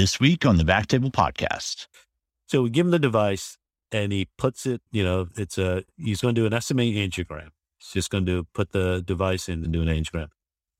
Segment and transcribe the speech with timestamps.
[0.00, 1.86] This week on the Back Table Podcast.
[2.46, 3.58] So we give him the device
[3.92, 7.50] and he puts it, you know, it's a, he's going to do an SMA angiogram.
[7.76, 10.22] He's just going to put the device in and do an angiogram.
[10.22, 10.30] At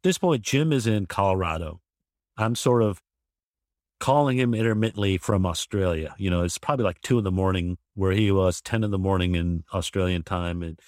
[0.05, 1.83] this point, Jim is in Colorado.
[2.39, 3.03] I'm sort of
[3.99, 6.15] calling him intermittently from Australia.
[6.17, 8.97] You know, it's probably like two in the morning where he was 10 in the
[8.97, 10.63] morning in Australian time.
[10.63, 10.81] And,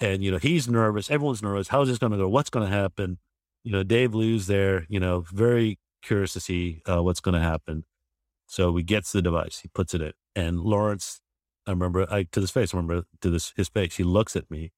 [0.00, 1.12] and, you know, he's nervous.
[1.12, 1.68] Everyone's nervous.
[1.68, 2.28] How's this going to go?
[2.28, 3.18] What's going to happen?
[3.62, 7.40] You know, Dave Liu's there, you know, very curious to see uh, what's going to
[7.40, 7.84] happen.
[8.46, 11.20] So he gets the device, he puts it in, and Lawrence,
[11.66, 14.50] I remember I, to this face, I remember to this his face, he looks at
[14.50, 14.72] me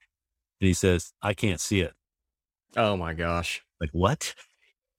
[0.60, 1.94] and he says, "I can't see it."
[2.76, 3.62] Oh my gosh!
[3.80, 4.34] Like what?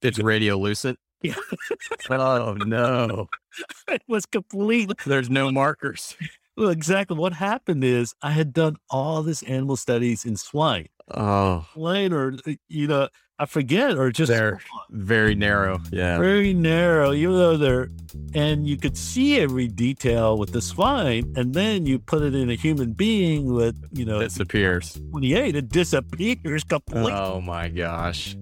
[0.02, 0.96] It's radiolucent.
[1.22, 1.34] Yeah.
[2.10, 3.28] oh no!
[3.88, 4.92] it was complete.
[5.06, 6.16] There's no markers.
[6.56, 7.16] Well, exactly.
[7.16, 10.88] What happened is I had done all this animal studies in swine.
[11.14, 14.58] Oh, swine, or uh, you know, I forget, or just they're
[14.90, 15.78] very narrow.
[15.92, 17.12] Yeah, very narrow.
[17.12, 17.90] Even though they're,
[18.34, 22.50] and you could see every detail with the spine, and then you put it in
[22.50, 24.98] a human being with, you know, it disappears.
[25.10, 27.12] Twenty eight, it disappears completely.
[27.12, 28.36] Oh my gosh.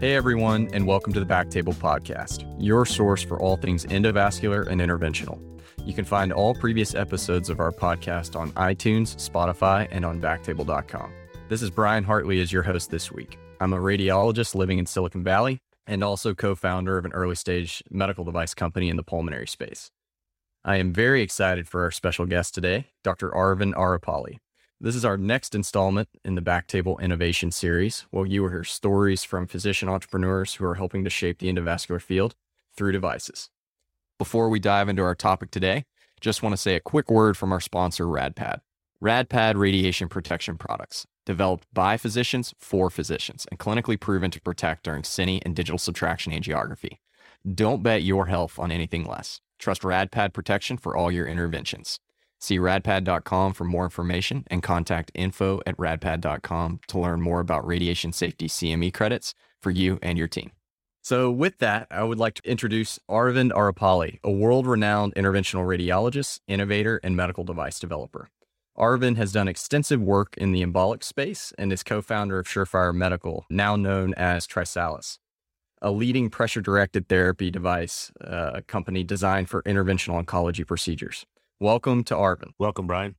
[0.00, 4.80] Hey everyone, and welcome to the Backtable Podcast, your source for all things endovascular and
[4.80, 5.38] interventional.
[5.86, 11.12] You can find all previous episodes of our podcast on iTunes, Spotify, and on backtable.com.
[11.48, 13.38] This is Brian Hartley as your host this week.
[13.60, 18.24] I'm a radiologist living in Silicon Valley and also co-founder of an early stage medical
[18.24, 19.90] device company in the pulmonary space.
[20.64, 23.30] I am very excited for our special guest today, Dr.
[23.30, 24.36] Aravind Arepally.
[24.80, 29.24] This is our next installment in the Backtable Innovation Series, where you will hear stories
[29.24, 32.34] from physician entrepreneurs who are helping to shape the endovascular field
[32.76, 33.50] through devices.
[34.20, 35.86] Before we dive into our topic today,
[36.20, 38.60] just want to say a quick word from our sponsor, RadPad.
[39.02, 45.04] RadPad radiation protection products, developed by physicians for physicians and clinically proven to protect during
[45.04, 46.98] cine and digital subtraction angiography.
[47.50, 49.40] Don't bet your health on anything less.
[49.58, 51.98] Trust RadPad protection for all your interventions.
[52.38, 58.12] See radpad.com for more information and contact info at radpad.com to learn more about radiation
[58.12, 60.50] safety CME credits for you and your team.
[61.10, 66.38] So, with that, I would like to introduce Aravind Arepally, a world renowned interventional radiologist,
[66.46, 68.28] innovator, and medical device developer.
[68.78, 72.94] Aravind has done extensive work in the embolic space and is co founder of Surefire
[72.94, 75.18] Medical, now known as TriSalus,
[75.82, 81.26] a leading pressure directed therapy device uh, company designed for interventional oncology procedures.
[81.58, 82.52] Welcome to Aravind.
[82.56, 83.16] Welcome, Brian.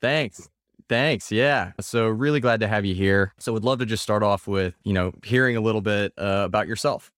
[0.00, 0.48] Thanks.
[0.88, 1.30] Thanks.
[1.30, 1.72] Yeah.
[1.80, 3.34] So really glad to have you here.
[3.38, 6.44] So would love to just start off with, you know, hearing a little bit uh,
[6.46, 7.10] about yourself.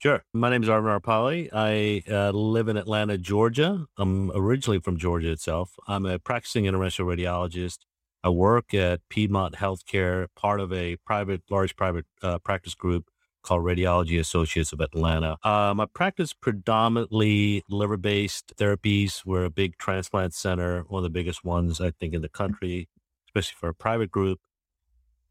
[0.00, 0.24] Sure.
[0.32, 1.50] My name is Aravind Arepally.
[1.52, 3.84] I uh, live in Atlanta, Georgia.
[3.98, 5.74] I'm originally from Georgia itself.
[5.86, 7.80] I'm a practicing interventional radiologist.
[8.24, 13.10] I work at Piedmont Healthcare, part of a private, large private uh, practice group
[13.42, 15.36] called Radiology Associates of Atlanta.
[15.46, 19.26] Um, I practice predominantly liver based therapies.
[19.26, 22.88] We're a big transplant center, one of the biggest ones, I think, in the country,
[23.28, 24.38] especially for a private group.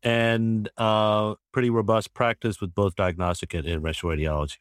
[0.02, 4.58] And uh, pretty robust practice with both diagnostic and interventional radiology.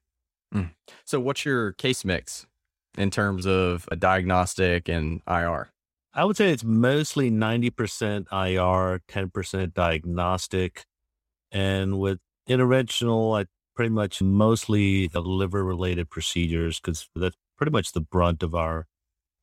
[0.53, 0.71] Mm.
[1.05, 2.47] So, what's your case mix
[2.97, 5.71] in terms of a diagnostic and IR?
[6.15, 10.85] I would say it's mostly 90% IR, 10% diagnostic.
[11.53, 12.19] And with
[12.49, 18.43] interventional, I pretty much mostly the liver related procedures because that's pretty much the brunt
[18.43, 18.87] of our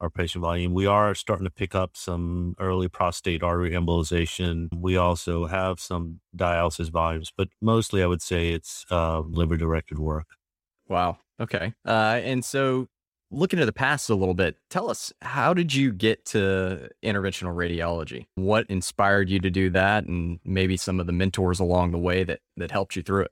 [0.05, 0.73] our patient volume.
[0.73, 4.69] We are starting to pick up some early prostate artery embolization.
[4.73, 9.97] We also have some dialysis volumes, but mostly I would say it's uh, liver directed
[9.97, 10.27] work.
[10.87, 11.17] Wow.
[11.41, 11.73] Okay.
[11.85, 12.87] Uh, and so
[13.31, 17.55] looking to the past a little bit, tell us how did you get to interventional
[17.55, 18.27] radiology?
[18.35, 22.23] What inspired you to do that, and maybe some of the mentors along the way
[22.23, 23.31] that that helped you through it?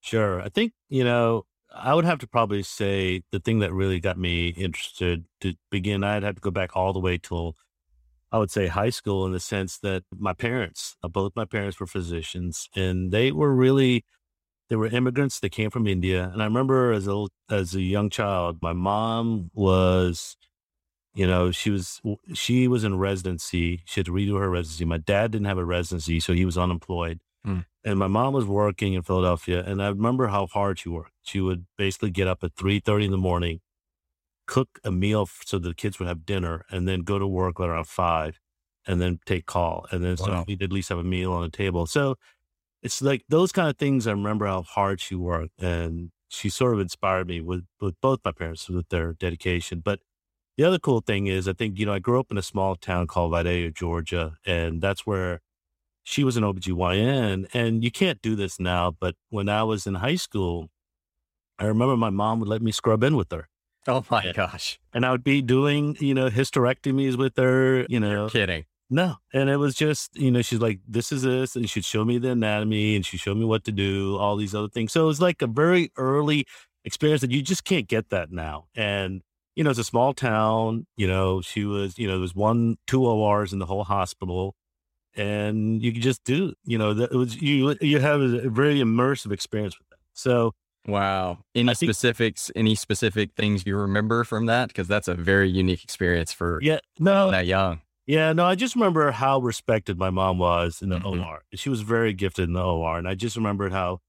[0.00, 4.00] Sure, I think you know I would have to probably say the thing that really
[4.00, 6.02] got me interested to begin.
[6.04, 7.56] I'd have to go back all the way till
[8.32, 11.80] I would say high school in the sense that my parents, uh, both my parents
[11.80, 14.04] were physicians, and they were really
[14.68, 15.40] they were immigrants.
[15.40, 19.50] They came from India, and I remember as a as a young child, my mom
[19.54, 20.36] was,
[21.14, 22.00] you know, she was
[22.34, 23.82] she was in residency.
[23.86, 24.84] She had to redo her residency.
[24.84, 27.20] My dad didn't have a residency, so he was unemployed.
[27.84, 31.12] And my mom was working in Philadelphia, and I remember how hard she worked.
[31.22, 33.60] She would basically get up at three thirty in the morning,
[34.46, 37.86] cook a meal so the kids would have dinner, and then go to work around
[37.86, 38.40] five,
[38.86, 40.26] and then take call, and then wow.
[40.26, 41.86] so we'd at least have a meal on the table.
[41.86, 42.16] So
[42.82, 44.06] it's like those kind of things.
[44.06, 48.20] I remember how hard she worked, and she sort of inspired me with with both
[48.24, 49.80] my parents with their dedication.
[49.84, 50.00] But
[50.56, 52.76] the other cool thing is, I think you know I grew up in a small
[52.76, 55.40] town called Vidalia, Georgia, and that's where
[56.08, 58.96] she was an OBGYN and you can't do this now.
[58.98, 60.70] But when I was in high school,
[61.58, 63.48] I remember my mom would let me scrub in with her.
[63.86, 64.80] Oh my gosh.
[64.94, 68.22] And I would be doing, you know, hysterectomies with her, you know.
[68.22, 68.64] You're kidding.
[68.88, 69.16] No.
[69.34, 71.54] And it was just, you know, she's like, this is this.
[71.56, 74.54] And she'd show me the anatomy and she showed me what to do, all these
[74.54, 74.92] other things.
[74.92, 76.46] So it was like a very early
[76.86, 78.68] experience that you just can't get that now.
[78.74, 79.20] And,
[79.56, 82.78] you know, it's a small town, you know, she was, you know, there was one,
[82.86, 84.54] two ORs in the whole hospital.
[85.18, 89.32] And you could just do, you know, that was you you have a very immersive
[89.32, 89.98] experience with that.
[90.14, 90.54] So
[90.86, 91.40] Wow.
[91.54, 94.68] Any think, specifics, any specific things you remember from that?
[94.68, 97.82] Because that's a very unique experience for yeah, no, that young.
[98.06, 101.20] Yeah, no, I just remember how respected my mom was in the mm-hmm.
[101.20, 101.42] OR.
[101.54, 102.96] She was very gifted in the OR.
[102.96, 104.00] And I just remembered how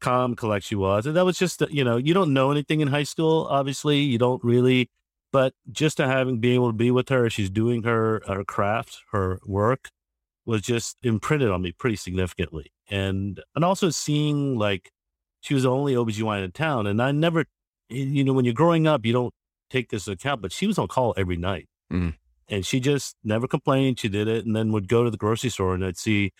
[0.00, 1.04] calm, collect she was.
[1.04, 3.98] And that was just, you know, you don't know anything in high school, obviously.
[3.98, 4.88] You don't really,
[5.30, 9.02] but just to having, being able to be with her, she's doing her, her craft,
[9.12, 9.90] her work
[10.46, 12.72] was just imprinted on me pretty significantly.
[12.90, 14.90] And, and also seeing like,
[15.40, 16.86] she was the only OBGYN in town.
[16.86, 17.44] And I never,
[17.88, 19.34] you know, when you're growing up, you don't
[19.70, 21.68] take this account, but she was on call every night.
[21.92, 22.14] Mm
[22.48, 23.98] and she just never complained.
[23.98, 26.32] She did it, and then would go to the grocery store, and I'd see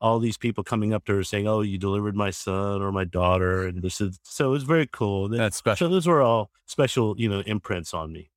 [0.00, 3.04] all these people coming up to her saying, "Oh, you delivered my son or my
[3.04, 5.28] daughter," and this is so it was very cool.
[5.28, 5.88] That's special.
[5.88, 8.30] So those were all special, you know, imprints on me.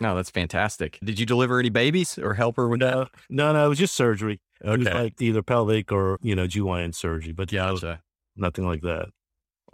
[0.00, 0.98] No, that's fantastic.
[1.04, 3.10] Did you deliver any babies or help her with no, that?
[3.30, 4.40] No, no, it was just surgery.
[4.64, 4.74] Okay.
[4.74, 8.00] It was like either pelvic or you know GYN surgery, but gotcha.
[8.36, 9.08] nothing like that.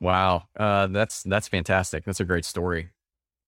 [0.01, 2.05] Wow, uh, that's that's fantastic.
[2.05, 2.91] That's a great story.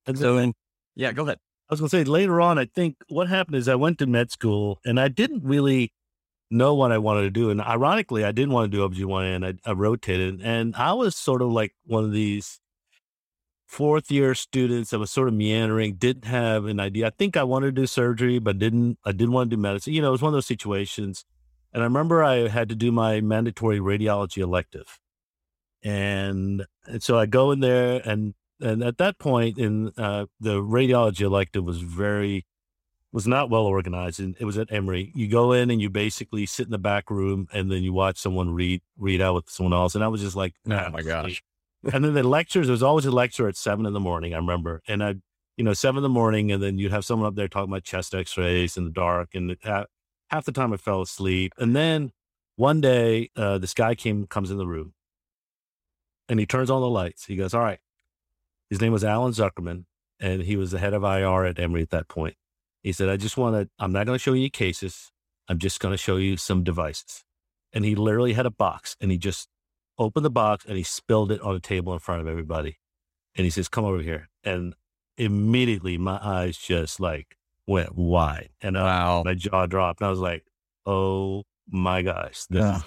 [0.07, 0.55] And so, and
[0.95, 1.39] yeah, go ahead.
[1.69, 4.07] I was going to say later on, I think what happened is I went to
[4.07, 5.93] med school and I didn't really
[6.51, 7.51] know what I wanted to do.
[7.51, 9.59] And ironically, I didn't want to do OBGYN.
[9.65, 12.61] I, I rotated and I was sort of like one of these
[13.73, 17.07] fourth year students that was sort of meandering, didn't have an idea.
[17.07, 19.95] I think I wanted to do surgery, but didn't, I didn't want to do medicine.
[19.95, 21.25] You know, it was one of those situations.
[21.73, 24.99] And I remember I had to do my mandatory radiology elective.
[25.83, 30.63] And, and so I go in there and and at that point in uh, the
[30.63, 32.47] radiology elective was very
[33.11, 36.47] was not well organized and it was at emory you go in and you basically
[36.47, 39.73] sit in the back room and then you watch someone read read out with someone
[39.73, 41.43] else and i was just like oh my gosh
[41.93, 44.37] and then the lectures there was always a lecture at seven in the morning i
[44.37, 45.15] remember and i
[45.57, 47.85] you know seven in the morning and then you'd have someone up there talking about
[47.85, 49.87] chest x-rays in the dark and half,
[50.31, 52.13] half the time i fell asleep and then
[52.57, 54.93] one day uh, this guy came comes in the room
[56.29, 57.81] and he turns on the lights he goes all right
[58.73, 59.85] his name was Alan Zuckerman,
[60.19, 62.37] and he was the head of IR at Emory at that point.
[62.83, 65.13] He said, I just want to, I'm not going to show you cases.
[65.47, 67.23] I'm just going to show you some devices.
[67.75, 69.51] And he literally had a box and he just
[69.99, 72.79] opened the box and he spilled it on the table in front of everybody.
[73.35, 74.29] And he says, Come over here.
[74.45, 74.75] And
[75.17, 77.37] immediately my eyes just like
[77.67, 79.23] went wide and wow.
[79.25, 80.01] my jaw dropped.
[80.01, 80.45] And I was like,
[80.87, 82.47] Oh my gosh.
[82.51, 82.81] Yeah.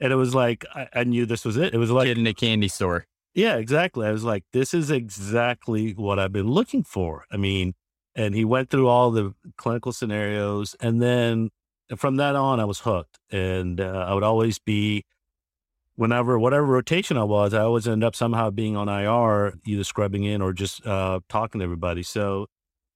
[0.00, 1.74] And it was like, I, I, knew this was it.
[1.74, 3.04] It was like Kid in a candy store.
[3.34, 4.06] Yeah, exactly.
[4.06, 7.24] I was like, this is exactly what I've been looking for.
[7.30, 7.74] I mean,
[8.14, 10.74] and he went through all the clinical scenarios.
[10.80, 11.50] And then
[11.96, 13.18] from that on, I was hooked.
[13.30, 15.04] And uh, I would always be,
[15.98, 20.22] whenever, whatever rotation I was, I always end up somehow being on IR, either scrubbing
[20.22, 22.04] in or just uh, talking to everybody.
[22.04, 22.46] So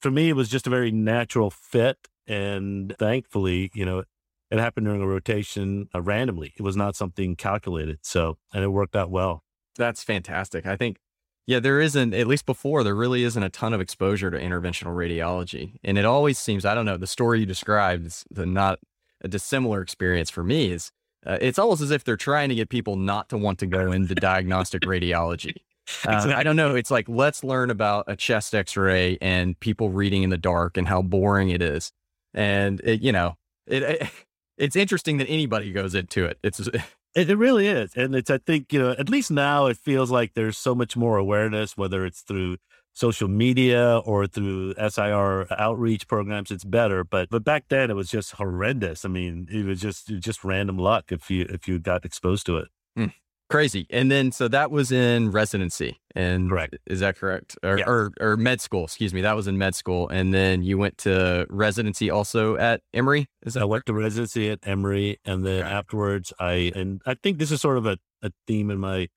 [0.01, 1.97] for me, it was just a very natural fit.
[2.29, 4.05] And thankfully, you know,
[4.53, 6.55] it happened during a rotation uh, randomly.
[6.57, 7.99] It was not something calculated.
[8.03, 9.43] So, and it worked out well.
[9.77, 10.65] That's fantastic.
[10.65, 10.99] I think,
[11.45, 14.95] yeah, there isn't, at least before, there really isn't a ton of exposure to interventional
[14.95, 15.75] radiology.
[15.83, 18.79] And it always seems, I don't know, the story you described is the not
[19.23, 20.93] a dissimilar experience for me is
[21.27, 23.93] uh, it's almost as if they're trying to get people not to want to go
[23.93, 25.57] into diagnostic radiology.
[26.07, 26.35] Uh, exactly.
[26.35, 26.77] I don't know.
[26.77, 30.77] It's like, let's learn about a chest x ray and people reading in the dark
[30.77, 31.91] and how boring it is.
[32.33, 33.37] And, it, you know,
[33.67, 34.09] it, it,
[34.57, 36.39] it's interesting that anybody goes into it.
[36.45, 36.61] It's
[37.15, 37.95] It, it really is.
[37.95, 40.97] And it's, I think, you know, at least now it feels like there's so much
[40.97, 42.59] more awareness, whether it's through
[42.93, 47.05] social media or through SIR outreach programs, it's better.
[47.05, 49.05] But but back then it was just horrendous.
[49.05, 52.59] I mean, it was just just random luck if you if you got exposed to
[52.59, 52.69] it.
[52.99, 53.13] Mm.
[53.53, 53.87] Crazy.
[53.91, 56.01] And then, so that was in residency.
[56.15, 56.79] And correct.
[56.87, 57.55] Is that correct?
[57.63, 57.85] Or, yeah.
[57.87, 59.21] or, or, med school, excuse me.
[59.21, 60.09] That was in med school.
[60.09, 63.27] And then you went to residency also at Emory.
[63.45, 65.19] Is that I went to residency at Emory.
[65.27, 65.71] And then okay.
[65.71, 69.09] afterwards, I, and I think this is sort of a, a theme in my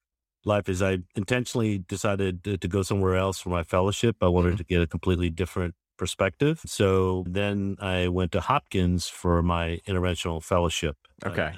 [0.45, 4.17] life is I intentionally decided to, to go somewhere else for my fellowship.
[4.21, 4.57] I wanted mm-hmm.
[4.57, 6.61] to get a completely different perspective.
[6.65, 10.97] So then I went to Hopkins for my interventional fellowship.
[11.25, 11.41] Okay.
[11.41, 11.57] Uh,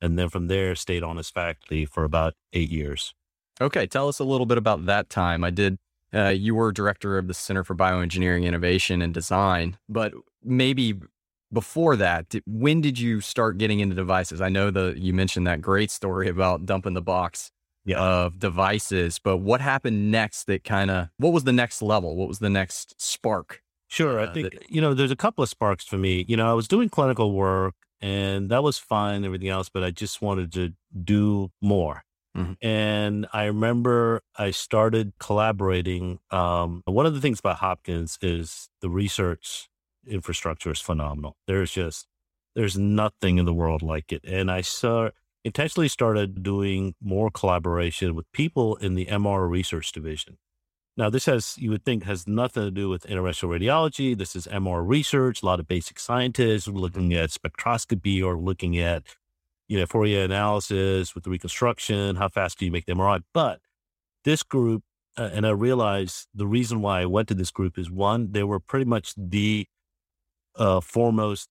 [0.00, 3.14] and then from there stayed on as faculty for about eight years.
[3.60, 5.44] Okay, tell us a little bit about that time.
[5.44, 5.78] I did.
[6.12, 10.12] Uh, you were director of the Center for Bioengineering Innovation and Design, but
[10.44, 10.94] maybe
[11.52, 14.40] before that, when did you start getting into devices?
[14.40, 17.50] I know the you mentioned that great story about dumping the box
[17.84, 18.00] yeah.
[18.00, 22.16] of devices, but what happened next that kind of what was the next level?
[22.16, 23.62] What was the next spark?
[23.88, 24.18] Sure.
[24.20, 26.24] Uh, I think, that, you know, there's a couple of sparks for me.
[26.26, 29.90] You know, I was doing clinical work and that was fine, everything else, but I
[29.90, 30.72] just wanted to
[31.04, 32.02] do more.
[32.36, 32.66] Mm-hmm.
[32.66, 36.18] And I remember I started collaborating.
[36.30, 39.68] Um, one of the things about Hopkins is the research
[40.06, 41.36] infrastructure is phenomenal.
[41.46, 42.06] There's just,
[42.56, 44.24] there's nothing in the world like it.
[44.24, 45.10] And I saw,
[45.44, 50.38] intentionally started doing more collaboration with people in the MR research division.
[50.96, 54.16] Now, this has, you would think, has nothing to do with interventional radiology.
[54.16, 59.02] This is MR research, a lot of basic scientists looking at spectroscopy or looking at,
[59.66, 62.16] you know, Fourier analysis with the reconstruction.
[62.16, 63.22] How fast can you make the MRI?
[63.32, 63.60] But
[64.24, 64.84] this group,
[65.18, 68.44] uh, and I realized the reason why I went to this group is one, they
[68.44, 69.66] were pretty much the
[70.56, 71.48] uh, foremost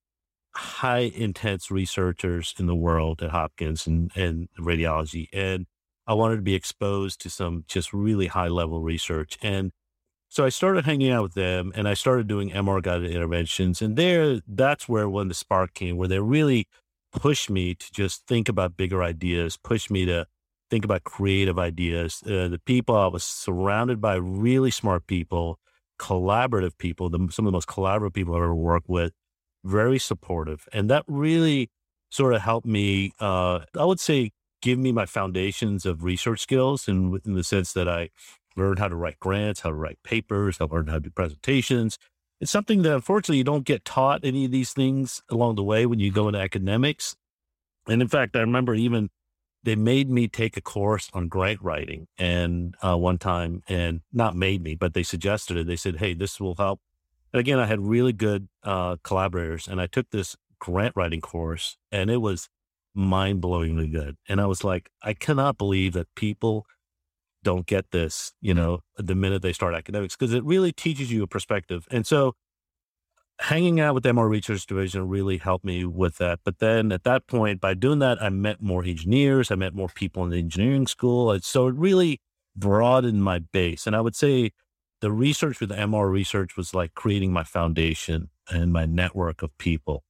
[0.56, 5.28] high intense researchers in the world at Hopkins and, and radiology.
[5.34, 5.66] And
[6.06, 9.38] I wanted to be exposed to some just really high level research.
[9.42, 9.72] And
[10.30, 13.82] so I started hanging out with them and I started doing MR guided interventions.
[13.82, 16.68] And there, that's where when the spark came, where they really
[17.12, 20.26] pushed me to just think about bigger ideas, pushed me to
[20.70, 22.24] think about creative ideas.
[22.26, 25.60] Uh, the people I was surrounded by really smart people,
[26.00, 29.14] collaborative people, the, some of the most collaborative people I've ever worked with
[29.63, 30.67] very supportive.
[30.74, 31.70] And that really
[32.10, 36.88] sort of helped me, uh, I would say, give me my foundations of research skills
[36.88, 38.10] and in the sense that I
[38.55, 41.98] learned how to write grants, how to write papers, I learned how to do presentations.
[42.39, 45.86] It's something that unfortunately you don't get taught any of these things along the way
[45.86, 47.15] when you go into academics.
[47.88, 49.10] And in fact, I remember even
[49.63, 54.36] they made me take a course on grant writing and uh, one time and not
[54.36, 55.67] made me, but they suggested it.
[55.67, 56.82] They said, Hey, this will help
[57.34, 61.78] and again, I had really good uh, collaborators, and I took this grant writing course,
[61.92, 62.48] and it was
[62.94, 64.16] mind blowingly good.
[64.30, 66.66] And I was like, I cannot believe that people
[67.44, 71.24] don't get this, you know, the minute they start academics, because it really teaches you
[71.24, 71.88] a perspective.
[71.92, 72.34] And so
[73.40, 76.40] hanging out with the MR Research Division really helped me with that.
[76.46, 79.90] But then at that point, by doing that, I met more engineers, I met more
[79.94, 81.32] people in the engineering school.
[81.32, 82.22] And so it really
[82.56, 83.88] broadened my base.
[83.88, 84.52] And I would say
[85.04, 90.06] the research with MR research was like creating my foundation and my network of people.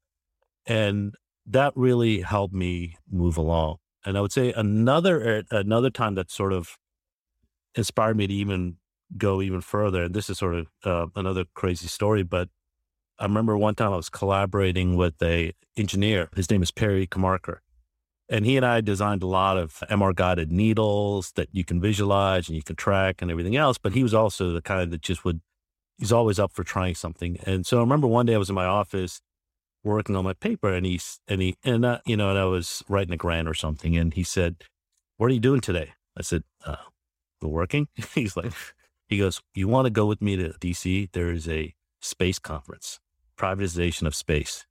[0.67, 1.15] And
[1.47, 3.77] that really helped me move along.
[4.05, 6.77] And I would say another, another time that sort of
[7.73, 8.75] inspired me to even
[9.17, 10.03] go even further.
[10.03, 12.49] And this is sort of uh, another crazy story, but
[13.17, 16.29] I remember one time I was collaborating with a engineer.
[16.35, 17.57] His name is Perry Karmarkar.
[18.29, 22.47] And he and I designed a lot of MR guided needles that you can visualize
[22.47, 23.77] and you can track and everything else.
[23.77, 25.41] But he was also the kind that just would,
[25.97, 27.37] he's always up for trying something.
[27.45, 29.21] And so I remember one day I was in my office
[29.83, 32.83] working on my paper and he's, and he, and, uh, you know, and I was
[32.87, 33.97] writing a grant or something.
[33.97, 34.63] And he said,
[35.17, 35.91] What are you doing today?
[36.17, 36.77] I said, uh,
[37.41, 37.89] We're working.
[38.15, 38.53] he's like,
[39.07, 41.11] He goes, You want to go with me to DC?
[41.11, 42.99] There is a space conference,
[43.37, 44.65] privatization of space.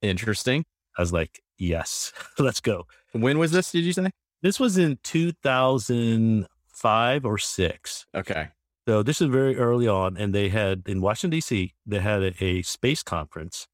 [0.00, 0.64] Interesting.
[0.96, 2.86] I was like, Yes, let's go.
[3.12, 3.72] When was this?
[3.72, 4.10] Did you say?
[4.42, 8.06] This was in 2005 or six.
[8.14, 8.48] Okay.
[8.88, 10.16] So this is very early on.
[10.16, 13.68] And they had in Washington, D.C., they had a, a space conference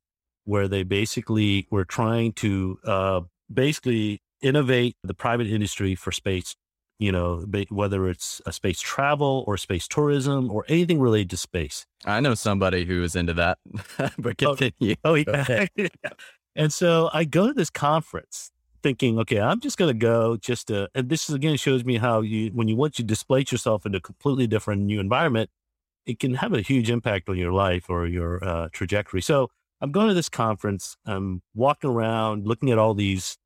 [0.44, 3.20] where they basically were trying to uh,
[3.52, 6.56] basically innovate the private industry for space,
[6.99, 11.87] you know, whether it's a space travel or space tourism or anything related to space.
[12.04, 13.58] I know somebody who is into that,
[14.18, 14.97] but oh, continue.
[15.04, 15.66] Oh, oh yeah.
[16.57, 18.50] and so I go to this conference
[18.83, 21.99] thinking, okay, I'm just going to go just to, and this is again shows me
[21.99, 25.50] how you, when you once you displace yourself in a completely different new environment,
[26.07, 29.21] it can have a huge impact on your life or your uh, trajectory.
[29.21, 29.50] So
[29.81, 30.97] I'm going to this conference.
[31.07, 33.37] I'm walking around, looking at all these,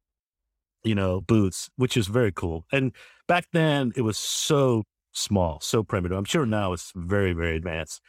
[0.85, 2.65] you know, booths, which is very cool.
[2.73, 2.93] And
[3.27, 6.17] back then, it was so small, so primitive.
[6.17, 8.01] I'm sure now it's very, very advanced.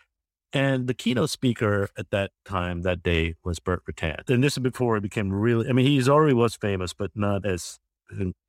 [0.54, 4.30] And the keynote speaker at that time, that day, was Burt Rutan.
[4.30, 7.44] And this is before he became really, I mean, he's already was famous, but not
[7.44, 7.80] as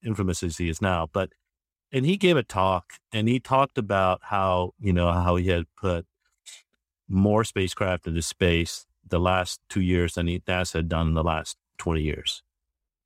[0.04, 1.08] infamous as he is now.
[1.10, 1.30] But,
[1.90, 5.64] and he gave a talk and he talked about how, you know, how he had
[5.80, 6.04] put
[7.08, 11.56] more spacecraft into space the last two years than NASA had done in the last
[11.78, 12.42] 20 years.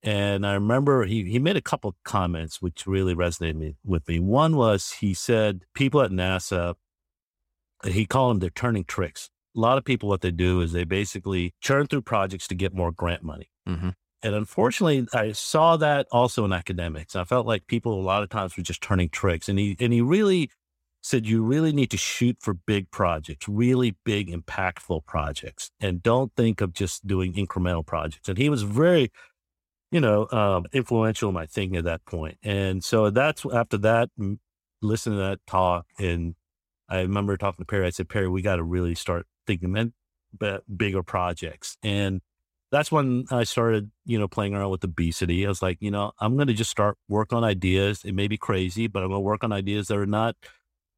[0.02, 4.18] And I remember he, he made a couple comments which really resonated me, with me.
[4.18, 6.74] One was he said people at NASA
[7.85, 9.30] he called them they're turning tricks.
[9.56, 12.75] A lot of people, what they do is they basically churn through projects to get
[12.75, 13.50] more grant money.
[13.68, 13.90] Mm-hmm.
[14.23, 17.14] And unfortunately, I saw that also in academics.
[17.14, 19.49] I felt like people a lot of times were just turning tricks.
[19.49, 20.50] And he and he really
[21.00, 26.32] said you really need to shoot for big projects, really big, impactful projects, and don't
[26.37, 28.28] think of just doing incremental projects.
[28.28, 29.12] And he was very,
[29.92, 32.38] you know, um, influential in my thinking at that point.
[32.42, 34.11] And so that's after that,
[34.82, 36.35] listening to that talk, and
[36.88, 37.87] I remember talking to Perry.
[37.87, 39.92] I said, Perry, we got to really start thinking
[40.35, 41.76] about bigger projects.
[41.83, 42.21] And
[42.71, 45.47] that's when I started, you know, playing around with obesity.
[45.47, 48.02] I was like, you know, I'm going to just start work on ideas.
[48.04, 50.37] It may be crazy, but I'm going to work on ideas that are not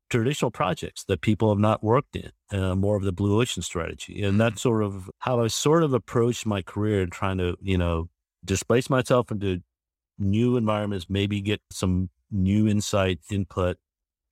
[0.08, 4.22] traditional projects that people have not worked in, uh, more of the blue ocean strategy.
[4.22, 4.68] And that's mm-hmm.
[4.68, 8.08] sort of how I sort of approached my career and trying to, you know,
[8.44, 9.62] displace myself into
[10.18, 13.78] new environments, maybe get some new insight, input.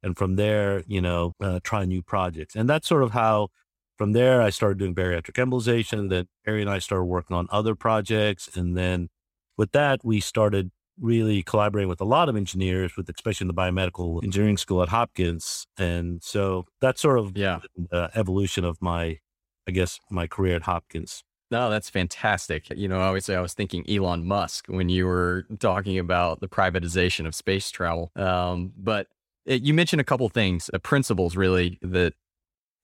[0.02, 2.55] And from there, you know, uh, try new projects.
[2.55, 3.49] And that's sort of how
[3.97, 6.09] from there, I started doing bariatric embolization.
[6.09, 8.49] Then Harry and I started working on other projects.
[8.57, 9.09] And then
[9.57, 13.55] with that, we started really collaborating with a lot of engineers, with especially in the
[13.55, 15.67] biomedical engineering school at Hopkins.
[15.76, 17.59] And so that's sort of yeah.
[17.76, 19.19] the evolution of my,
[19.67, 21.25] I guess, my career at Hopkins.
[21.50, 22.69] No, that's fantastic.
[22.71, 27.26] You know, obviously, I was thinking Elon Musk when you were talking about the privatization
[27.26, 28.12] of space travel.
[28.17, 29.07] Um, but
[29.49, 32.14] you mentioned a couple things, uh, principles really that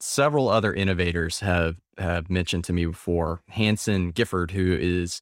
[0.00, 3.40] several other innovators have have mentioned to me before.
[3.48, 5.20] Hanson Gifford, who is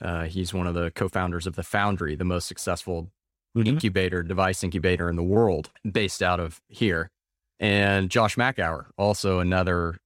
[0.00, 3.10] uh, he's one of the co-founders of the Foundry, the most successful
[3.56, 3.66] mm-hmm.
[3.66, 7.10] incubator device incubator in the world, based out of here.
[7.58, 9.96] And Josh Makower, also another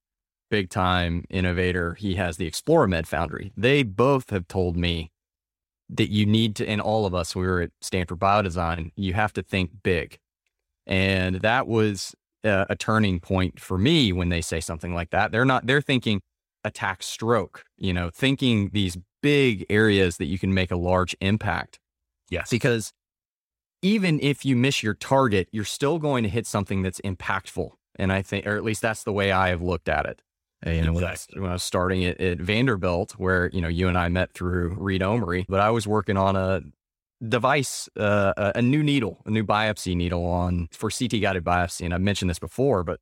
[0.49, 1.95] big time innovator.
[1.95, 3.51] He has the ExploraMed Foundry.
[3.57, 5.11] They both have told me
[5.89, 9.33] that you need to, and all of us, we were at Stanford Biodesign, you have
[9.33, 10.19] to think big.
[10.87, 15.31] And that was a, a turning point for me when they say something like that.
[15.31, 16.21] They're not, they're thinking
[16.63, 21.79] attack stroke, you know, thinking these big areas that you can make a large impact.
[22.29, 22.49] Yes.
[22.49, 22.91] Because
[23.81, 27.71] even if you miss your target, you're still going to hit something that's impactful.
[27.97, 30.21] And I think, or at least that's the way I have looked at it.
[30.65, 31.41] Uh, you know, exactly.
[31.41, 34.75] when, I was, starting at, at, Vanderbilt, where you know you and I met through
[34.77, 36.61] Reed Omary, but I was working on a
[37.27, 41.85] device, uh, a new needle, a new biopsy needle on for CT guided biopsy.
[41.85, 42.99] And I've mentioned this before, but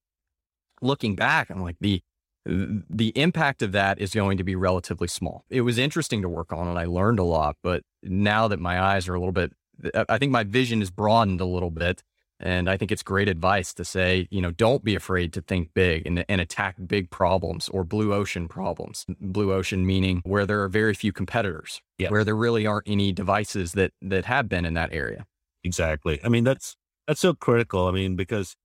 [0.81, 2.01] looking back, I'm like the
[2.45, 5.43] the impact of that is going to be relatively small.
[5.49, 7.57] It was interesting to work on, and I learned a lot.
[7.61, 9.53] But now that my eyes are a little bit,
[10.07, 12.01] I think my vision is broadened a little bit.
[12.39, 15.73] And I think it's great advice to say, you know, don't be afraid to think
[15.73, 19.05] big and, and attack big problems or blue ocean problems.
[19.19, 23.73] Blue ocean meaning where there are very few competitors, where there really aren't any devices
[23.73, 25.25] that that have been in that area.
[25.63, 26.19] Exactly.
[26.23, 27.87] I mean, that's that's so critical.
[27.87, 28.55] I mean, because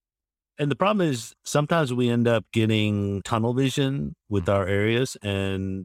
[0.56, 4.54] and the problem is sometimes we end up getting tunnel vision with mm-hmm.
[4.54, 5.84] our areas and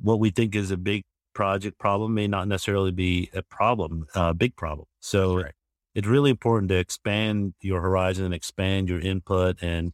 [0.00, 4.34] what we think is a big project problem may not necessarily be a problem, a
[4.34, 4.86] big problem.
[4.98, 5.54] So right
[5.98, 9.92] it's really important to expand your horizon and expand your input and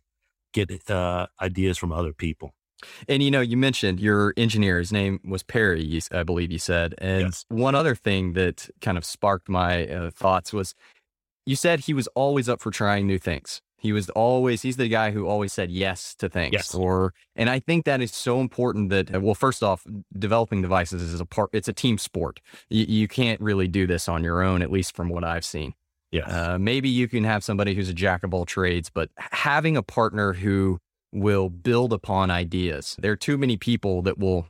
[0.52, 2.52] get uh, ideas from other people.
[3.08, 4.78] And you know, you mentioned your engineer.
[4.78, 6.94] His name was Perry, I believe you said.
[6.98, 7.46] And yes.
[7.48, 10.74] one other thing that kind of sparked my uh, thoughts was
[11.46, 13.62] you said he was always up for trying new things.
[13.78, 16.52] He was always he's the guy who always said yes to things.
[16.52, 16.74] Yes.
[16.74, 19.86] Or and I think that is so important that uh, well, first off,
[20.18, 21.48] developing devices is a part.
[21.54, 22.40] It's a team sport.
[22.68, 25.72] You, you can't really do this on your own, at least from what I've seen.
[26.14, 26.52] Yeah.
[26.52, 29.82] Uh, maybe you can have somebody who's a jack of all trades, but having a
[29.82, 30.78] partner who
[31.12, 32.94] will build upon ideas.
[33.00, 34.46] There are too many people that will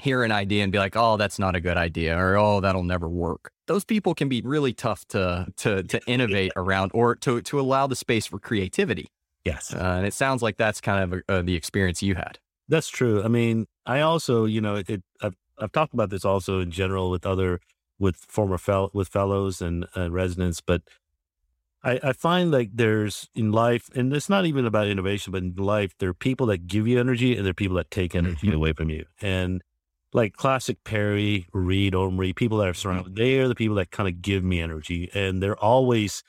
[0.00, 2.82] hear an idea and be like, "Oh, that's not a good idea," or "Oh, that'll
[2.82, 7.42] never work." Those people can be really tough to to to innovate around, or to
[7.42, 9.06] to allow the space for creativity.
[9.44, 12.38] Yes, uh, and it sounds like that's kind of uh, the experience you had.
[12.68, 13.22] That's true.
[13.22, 17.10] I mean, I also, you know, it, I've I've talked about this also in general
[17.10, 17.60] with other
[17.98, 20.82] with former fel- with fellows and uh, residents, but
[21.86, 25.54] I, I find like there's in life, and it's not even about innovation, but in
[25.54, 28.48] life, there are people that give you energy and there are people that take energy
[28.48, 28.56] mm-hmm.
[28.56, 29.04] away from you.
[29.22, 29.62] And
[30.12, 33.22] like classic Perry, Reed, Omary, people that are surrounded, mm-hmm.
[33.22, 36.24] they are the people that kind of give me energy, and they're always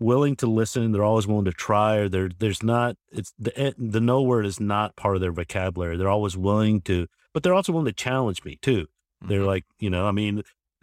[0.00, 0.90] willing to listen.
[0.90, 1.96] They're always willing to try.
[1.96, 5.32] Or they're there's not it's the eh, the no word is not part of their
[5.32, 5.96] vocabulary.
[5.96, 8.86] They're always willing to, but they're also willing to challenge me too.
[9.20, 9.46] They're mm-hmm.
[9.46, 10.42] like, you know, I mean,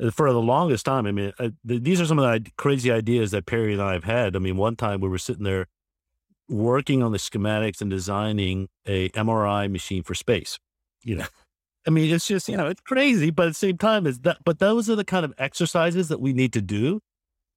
[0.09, 3.45] for the longest time, I mean, uh, these are some of the crazy ideas that
[3.45, 4.35] Perry and I have had.
[4.35, 5.67] I mean, one time we were sitting there
[6.49, 10.57] working on the schematics and designing a MRI machine for space.
[11.03, 11.25] You know,
[11.87, 14.37] I mean, it's just you know, it's crazy, but at the same time, is that.
[14.43, 17.01] But those are the kind of exercises that we need to do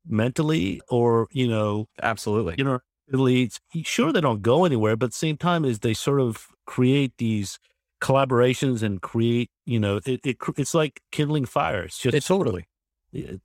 [0.07, 3.51] mentally, or you know, absolutely, you know, really.
[3.83, 7.13] Sure, they don't go anywhere, but at the same time, is they sort of create
[7.19, 7.59] these
[8.05, 11.97] collaborations and create, you know, it, it it's like kindling fires.
[11.97, 12.65] Just it totally.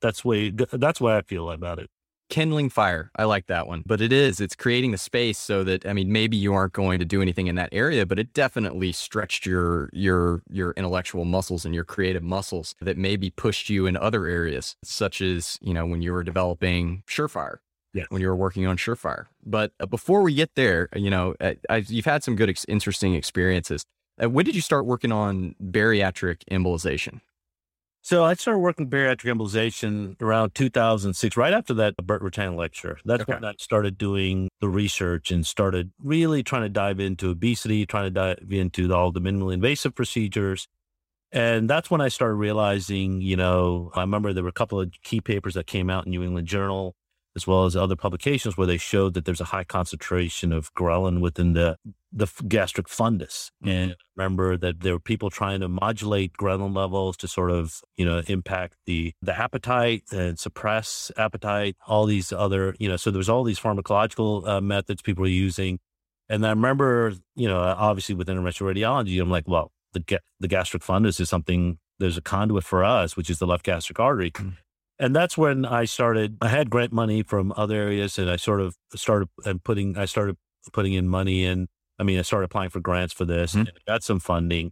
[0.01, 1.89] That's way that's why I feel about it.
[2.29, 3.11] kindling fire.
[3.15, 3.83] I like that one.
[3.85, 6.99] But it is, it's creating the space so that I mean maybe you aren't going
[6.99, 11.65] to do anything in that area, but it definitely stretched your your your intellectual muscles
[11.65, 15.85] and your creative muscles that maybe pushed you in other areas, such as, you know,
[15.85, 17.57] when you were developing Surefire.
[17.93, 18.05] Yeah.
[18.09, 19.25] When you were working on Surefire.
[19.43, 22.65] But uh, before we get there, you know, uh, I, you've had some good, ex-
[22.67, 23.83] interesting experiences.
[24.21, 27.21] Uh, when did you start working on bariatric embolization?
[28.01, 32.97] So I started working bariatric embolization around 2006, right after that Burt Rutan lecture.
[33.05, 33.33] That's Okay.
[33.33, 38.05] when I started doing the research and started really trying to dive into obesity, trying
[38.05, 40.67] to dive into all the minimally invasive procedures.
[41.31, 44.91] And that's when I started realizing, you know, I remember there were a couple of
[45.03, 46.95] key papers that came out in New England Journal,
[47.35, 51.19] as well as other publications where they showed that there's a high concentration of ghrelin
[51.19, 51.77] within the
[52.11, 53.51] the f- gastric fundus.
[53.63, 58.05] And remember that there were people trying to modulate ghrelin levels to sort of, you
[58.05, 63.19] know, impact the the appetite and suppress appetite, all these other, you know, so there
[63.19, 65.79] was all these pharmacological uh, methods people were using.
[66.29, 70.47] And I remember, you know, obviously with interventional radiology, I'm like, well, the ga- the
[70.47, 71.77] gastric fundus is something.
[71.99, 74.55] There's a conduit for us, which is the left gastric artery, Mm.
[74.99, 76.37] and that's when I started.
[76.41, 79.97] I had grant money from other areas, and I sort of started and putting.
[79.97, 80.37] I started
[80.71, 81.67] putting in money, and
[81.99, 83.67] I mean, I started applying for grants for this, Mhm.
[83.67, 84.71] and got some funding.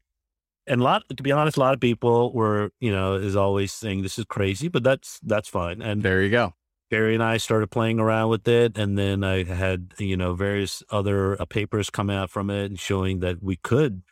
[0.66, 3.72] And a lot, to be honest, a lot of people were, you know, is always
[3.72, 5.82] saying this is crazy, but that's that's fine.
[5.82, 6.54] And There you go.
[6.90, 10.84] Barry and I started playing around with it, and then I had you know various
[10.90, 14.04] other uh, papers come out from it and showing that we could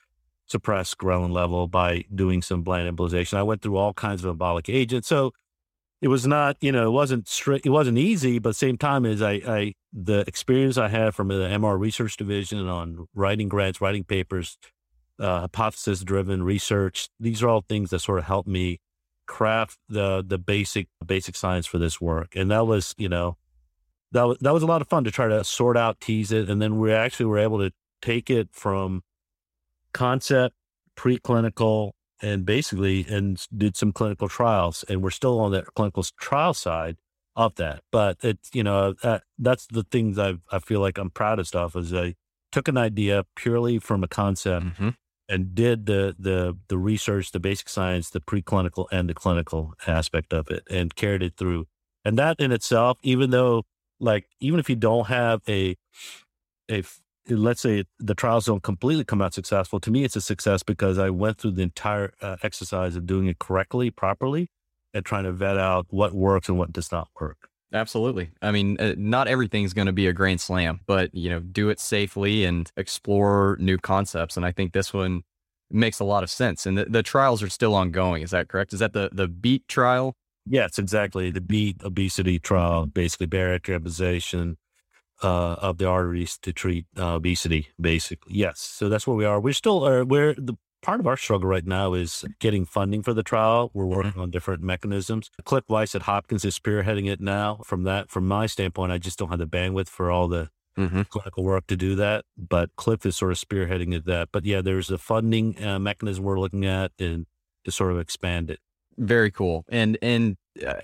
[0.45, 3.35] suppress ghrelin level by doing some bland embolization.
[3.37, 5.31] I went through all kinds of embolic agents, so
[6.01, 9.21] it was not you know it wasn't strict, it wasn't easy, but same time as
[9.21, 14.03] I, I the experience I had from the MR research division on writing grants, writing
[14.03, 14.57] papers,
[15.19, 17.09] uh, hypothesis driven research.
[17.19, 18.79] These are all things that sort of helped me
[19.25, 22.35] craft the the basic basic science for this work.
[22.35, 23.37] And that was, you know,
[24.11, 26.49] that was that was a lot of fun to try to sort out, tease it,
[26.49, 29.01] and then we actually were able to take it from
[29.93, 30.55] concept,
[30.95, 34.83] preclinical, and basically and did some clinical trials.
[34.89, 36.97] And we're still on the clinical trial side
[37.35, 37.81] of that.
[37.91, 41.75] But it's you know uh, that's the things I I feel like I'm proudest of
[41.75, 42.15] is I
[42.51, 44.89] took an idea purely from a concept hmm
[45.27, 50.33] and did the the the research, the basic science, the preclinical and the clinical aspect
[50.33, 51.65] of it, and carried it through.
[52.03, 53.63] And that in itself, even though
[53.99, 55.75] like even if you don't have a
[56.69, 56.83] a
[57.29, 60.97] let's say the trials don't completely come out successful, to me it's a success because
[60.97, 64.49] I went through the entire uh, exercise of doing it correctly, properly,
[64.93, 67.49] and trying to vet out what works and what does not work.
[67.73, 68.29] Absolutely.
[68.41, 71.69] I mean, uh, not everything's going to be a grand slam, but you know, do
[71.69, 74.37] it safely and explore new concepts.
[74.37, 75.23] And I think this one
[75.69, 76.65] makes a lot of sense.
[76.65, 78.21] And the, the trials are still ongoing.
[78.21, 78.71] Is that correct?
[78.71, 80.13] Is that the the Beat trial?
[80.47, 81.31] Yes, exactly.
[81.31, 84.57] The beat obesity trial, basically bariatric embolization
[85.23, 87.67] uh, of the arteries to treat uh, obesity.
[87.79, 88.59] Basically, yes.
[88.59, 89.39] So that's where we are.
[89.39, 93.13] We're still uh, we're the part of our struggle right now is getting funding for
[93.13, 93.71] the trial.
[93.73, 95.31] We're working on different mechanisms.
[95.43, 97.61] Cliff Weiss at Hopkins is spearheading it now.
[97.65, 101.03] From that, from my standpoint, I just don't have the bandwidth for all the Mm-hmm.
[101.03, 102.25] clinical work to do that.
[102.37, 104.27] But Cliff is sort of spearheading it that.
[104.33, 107.27] But yeah, there's a funding uh, mechanism we're looking at and
[107.63, 108.59] to sort of expand it.
[108.97, 109.63] Very cool.
[109.69, 110.35] And and
[110.67, 110.81] uh,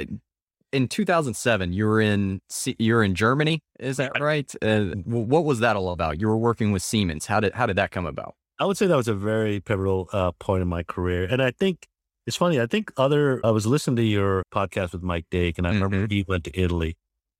[0.71, 3.61] in 2007, you were in you were in Germany.
[3.79, 4.53] Is that right?
[4.61, 6.19] Uh, what was that all about?
[6.19, 7.25] You were working with Siemens.
[7.25, 8.35] How did how did that come about?
[8.59, 11.23] I would say that was a very pivotal uh, point in my career.
[11.23, 11.87] And I think
[12.27, 12.61] it's funny.
[12.61, 16.05] I think other, I was listening to your podcast with Mike Dake, and I remember
[16.07, 16.95] he went to Italy.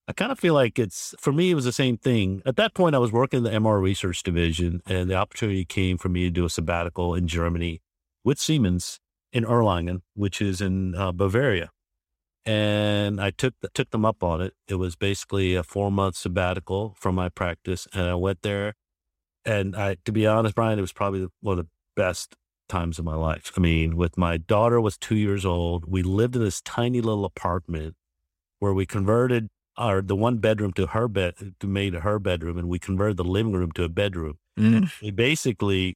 [0.07, 2.41] I kind of feel like it's, for me, it was the same thing.
[2.43, 5.99] At that point, I was working in the MR research division, and the opportunity came
[5.99, 7.81] for me to do a sabbatical in Germany
[8.23, 8.99] with Siemens
[9.31, 11.69] in Erlangen, which is in uh, Bavaria.
[12.45, 14.53] And I took took them up on it.
[14.67, 18.73] It was basically a four month sabbatical from my practice, and I went there
[19.45, 22.35] and I, to be honest, Brian, it was probably one of the best
[22.69, 23.51] times of my life.
[23.57, 27.25] I mean, with my daughter was two years old, we lived in this tiny little
[27.25, 27.95] apartment
[28.59, 32.69] where we converted our the one bedroom to her bed to made her bedroom, and
[32.69, 34.37] we converted the living room to a bedroom.
[34.59, 34.91] Mm.
[35.01, 35.95] We basically,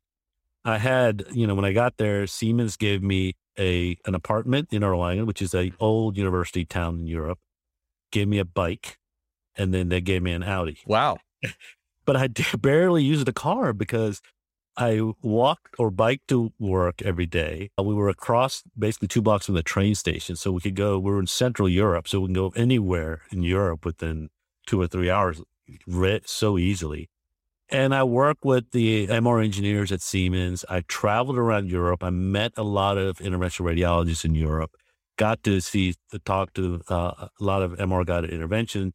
[0.64, 4.82] I had you know when I got there, Siemens gave me a an apartment in
[4.82, 7.40] Erlangen, which is a old university town in Europe.
[8.12, 8.98] Gave me a bike,
[9.56, 11.18] and then they gave me an Audi Wow.
[12.06, 14.22] but I barely used a car because
[14.78, 17.72] I walked or biked to work every day.
[17.80, 21.00] Uh, We were across basically two blocks from the train station, so we could go.
[21.00, 24.30] We were in Central Europe, so we can go anywhere in Europe within
[24.68, 25.42] two or three hours,
[26.26, 27.10] so easily.
[27.70, 30.66] And I work with the MR engineers at Siemens.
[30.70, 32.04] I traveled around Europe.
[32.04, 34.72] I met a lot of interventional radiologists in Europe.
[35.18, 38.94] Got to see, to talk to uh, a lot of MR guided intervention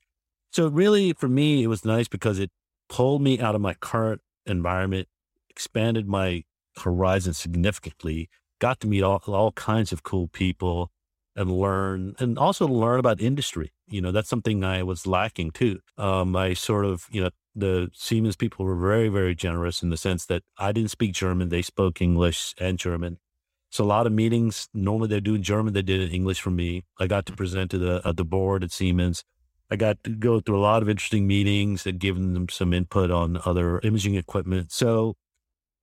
[0.52, 2.50] So really for me, it was nice because it
[2.88, 5.09] pulled me out of my current environment,
[5.48, 6.44] expanded my
[6.78, 8.28] horizon significantly,
[8.61, 10.90] got to meet all, all kinds of cool people
[11.37, 13.73] and learn and also learn about industry.
[13.88, 15.81] You know, that's something I was lacking too.
[15.97, 19.97] Um, I sort of, you know, the Siemens people were very, very generous in the
[19.97, 21.49] sense that I didn't speak German.
[21.49, 23.19] They spoke English and German.
[23.71, 26.51] So a lot of meetings, normally they do in German, they did in English for
[26.51, 26.85] me.
[26.99, 29.23] I got to present to the, uh, the board at Siemens.
[29.71, 33.12] I got to go through a lot of interesting meetings and giving them some input
[33.12, 34.73] on other imaging equipment.
[34.73, 35.14] So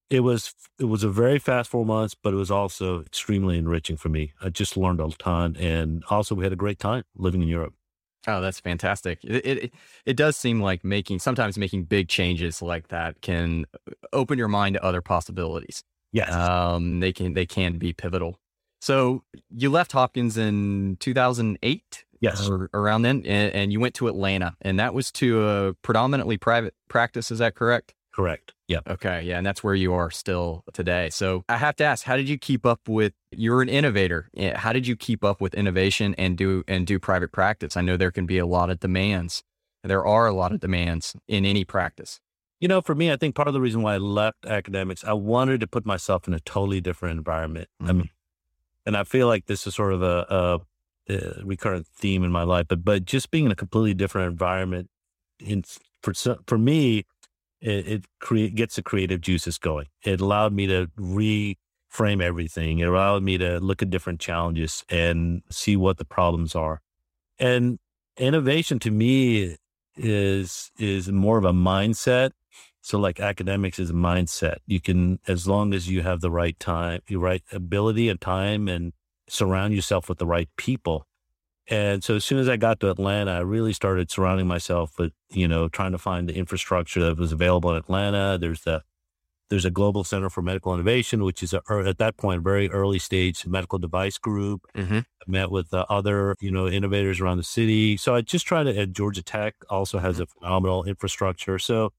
[0.09, 3.97] it was it was a very fast four months, but it was also extremely enriching
[3.97, 4.33] for me.
[4.41, 7.73] I just learned a ton, and also we had a great time living in Europe.
[8.27, 9.19] Oh, that's fantastic.
[9.23, 9.73] It, it
[10.05, 14.47] it does seem like making sometimes making big changes like that can uh, open your
[14.47, 15.83] mind to other possibilities.
[16.11, 18.39] Yes, um, they can they can be pivotal.
[18.79, 22.03] So you left Hopkins in 2008.
[22.19, 25.73] Yes, or around then, and, and you went to Atlanta, and that was to a
[25.83, 27.29] predominantly private practice.
[27.29, 27.93] Is that correct?
[28.17, 28.55] Correct.
[28.67, 28.79] Yeah.
[28.87, 29.21] Okay.
[29.21, 29.37] Yeah.
[29.37, 31.11] And that's where you are still today.
[31.11, 34.27] So I have to ask, how did you keep up with, you're an innovator.
[34.35, 37.77] Eh, how did you keep up with innovation and do, and do private practice?
[37.77, 39.43] I know there can be a lot of demands.
[39.83, 42.19] There are a lot of demands in any practice.
[42.59, 45.13] You know, for me, I think part of the reason why I left academics, I
[45.13, 47.67] wanted to put myself in a totally different environment.
[47.79, 47.89] Mm-hmm.
[47.89, 48.09] I mean,
[48.87, 50.25] and I feel like this is sort of a,
[51.07, 54.31] a, a recurrent theme in my life, but, but just being in a completely different
[54.31, 54.89] environment
[55.39, 55.63] in,
[56.01, 56.13] for,
[56.47, 57.05] for me,
[57.61, 59.87] it, it create, gets the creative juices going.
[60.03, 62.79] It allowed me to reframe everything.
[62.79, 66.81] It allowed me to look at different challenges and see what the problems are.
[67.39, 67.79] And
[68.17, 69.57] innovation to me
[69.95, 72.31] is is more of a mindset.
[72.81, 74.57] So like academics is a mindset.
[74.65, 78.67] You can, as long as you have the right time, the right ability and time
[78.67, 78.93] and
[79.27, 81.05] surround yourself with the right people,
[81.69, 85.11] and so as soon as I got to Atlanta, I really started surrounding myself with,
[85.29, 88.37] you know, trying to find the infrastructure that was available in Atlanta.
[88.39, 88.83] There's the
[89.49, 92.99] there's a global center for medical innovation, which is a, at that point very early
[92.99, 94.65] stage medical device group.
[94.75, 94.97] Mm-hmm.
[94.97, 97.97] I met with uh, other you know innovators around the city.
[97.97, 98.87] So I just tried to.
[98.87, 101.59] Georgia Tech also has a phenomenal infrastructure.
[101.59, 101.91] So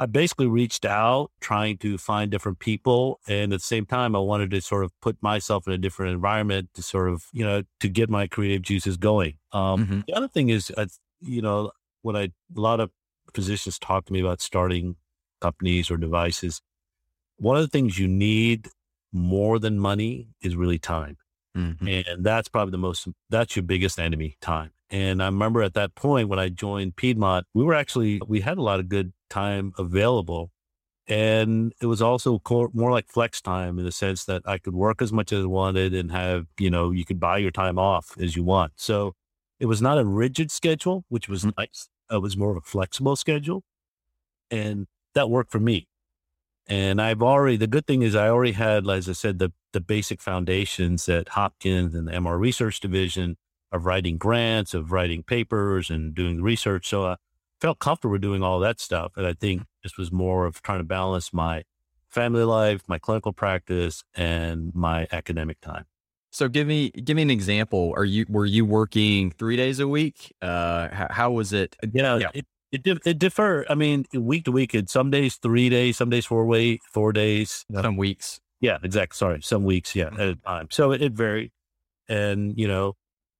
[0.00, 3.20] I basically reached out trying to find different people.
[3.26, 6.12] And at the same time, I wanted to sort of put myself in a different
[6.12, 9.38] environment to sort of, you know, to get my creative juices going.
[9.52, 10.00] Um, mm-hmm.
[10.06, 10.86] The other thing is, uh,
[11.20, 12.22] you know, when I,
[12.56, 12.90] a lot of
[13.34, 14.96] physicians talk to me about starting
[15.40, 16.62] companies or devices,
[17.36, 18.68] one of the things you need
[19.12, 21.16] more than money is really time.
[21.56, 21.88] Mm-hmm.
[21.88, 24.70] And that's probably the most, that's your biggest enemy, time.
[24.90, 28.58] And I remember at that point when I joined Piedmont, we were actually, we had
[28.58, 30.50] a lot of good time available.
[31.06, 32.40] And it was also
[32.72, 35.46] more like flex time in the sense that I could work as much as I
[35.46, 38.72] wanted and have, you know, you could buy your time off as you want.
[38.76, 39.14] So
[39.58, 41.58] it was not a rigid schedule, which was mm-hmm.
[41.58, 41.88] nice.
[42.10, 43.62] It was more of a flexible schedule.
[44.50, 45.86] And that worked for me.
[46.66, 49.80] And I've already, the good thing is I already had, as I said, the, the
[49.80, 53.36] basic foundations at Hopkins and the MR research division
[53.72, 56.88] of writing grants, of writing papers and doing research.
[56.88, 57.16] So I
[57.60, 59.12] felt comfortable doing all that stuff.
[59.16, 61.64] And I think this was more of trying to balance my
[62.08, 65.84] family life, my clinical practice, and my academic time.
[66.30, 67.94] So give me give me an example.
[67.96, 70.34] Are you were you working three days a week?
[70.42, 71.74] Uh, how, how was it?
[71.92, 72.30] You know, yeah.
[72.34, 73.64] it it, dif- it differ.
[73.70, 77.12] I mean, week to week, it some days three days, some days four way four
[77.12, 78.40] days, some weeks.
[78.60, 79.16] Yeah, exactly.
[79.16, 79.94] Sorry, some weeks.
[79.96, 80.20] Yeah, mm-hmm.
[80.20, 80.68] at a time.
[80.70, 81.50] So it, it varied,
[82.08, 82.96] and you know,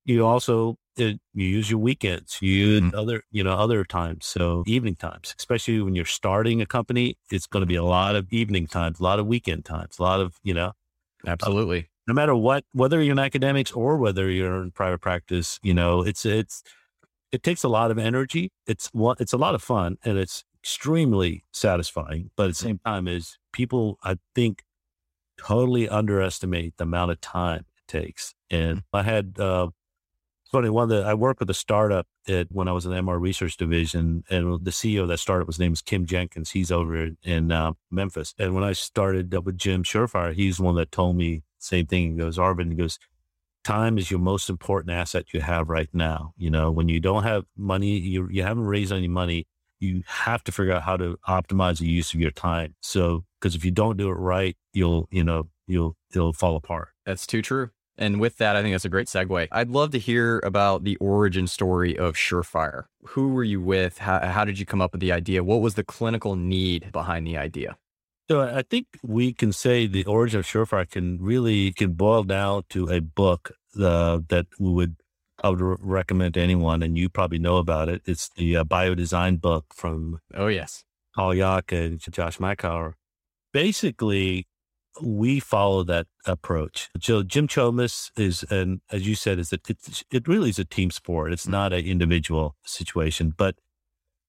[0.09, 2.99] you also it, you use your weekends, you use mm-hmm.
[2.99, 4.27] other, you know, other times.
[4.27, 8.17] So evening times, especially when you're starting a company, it's going to be a lot
[8.17, 10.73] of evening times, a lot of weekend times, a lot of, you know,
[11.27, 11.81] absolutely.
[11.81, 15.75] Uh, no matter what, whether you're in academics or whether you're in private practice, you
[15.75, 16.63] know, it's, it's,
[17.31, 18.51] it takes a lot of energy.
[18.67, 22.31] It's what, it's a lot of fun and it's extremely satisfying.
[22.35, 22.67] But at the mm-hmm.
[22.67, 24.63] same time is people, I think,
[25.39, 28.35] totally underestimate the amount of time it takes.
[28.51, 28.97] And mm-hmm.
[28.97, 29.69] I had, uh,
[30.51, 30.71] funny.
[30.71, 33.21] One of the I worked with a startup at, when I was in the MR
[33.21, 36.51] research division, and the CEO of that startup, his name is Kim Jenkins.
[36.51, 38.35] He's over in uh, Memphis.
[38.39, 42.13] And when I started with Jim Surefire, he's one that told me same thing.
[42.13, 42.99] He goes, Arvin, he goes,
[43.65, 46.33] time is your most important asset you have right now.
[46.37, 49.47] You know, when you don't have money, you you haven't raised any money,
[49.81, 52.75] you have to figure out how to optimize the use of your time.
[52.81, 56.89] So, because if you don't do it right, you'll you know you'll it'll fall apart.
[57.05, 57.71] That's too true.
[57.99, 59.49] And with that, I think that's a great segue.
[59.51, 62.85] I'd love to hear about the origin story of Surefire.
[63.09, 63.99] Who were you with?
[63.99, 65.43] How, how did you come up with the idea?
[65.43, 67.77] What was the clinical need behind the idea?
[68.31, 72.65] So I think we can say the origin of Surefire can really can boil down
[72.71, 74.97] to a book uh, that we would
[75.43, 78.03] I would recommend to anyone, and you probably know about it.
[78.07, 80.85] It's the uh, biodesign book from Oh, yes.
[81.15, 82.95] Paul Yock and Josh Makower.
[83.53, 84.47] Basically,
[85.03, 86.89] we follow that approach.
[87.01, 90.65] So Jim Chomas is, and as you said, is that it, it really is a
[90.65, 91.33] team sport.
[91.33, 93.35] It's not an individual situation.
[93.37, 93.57] But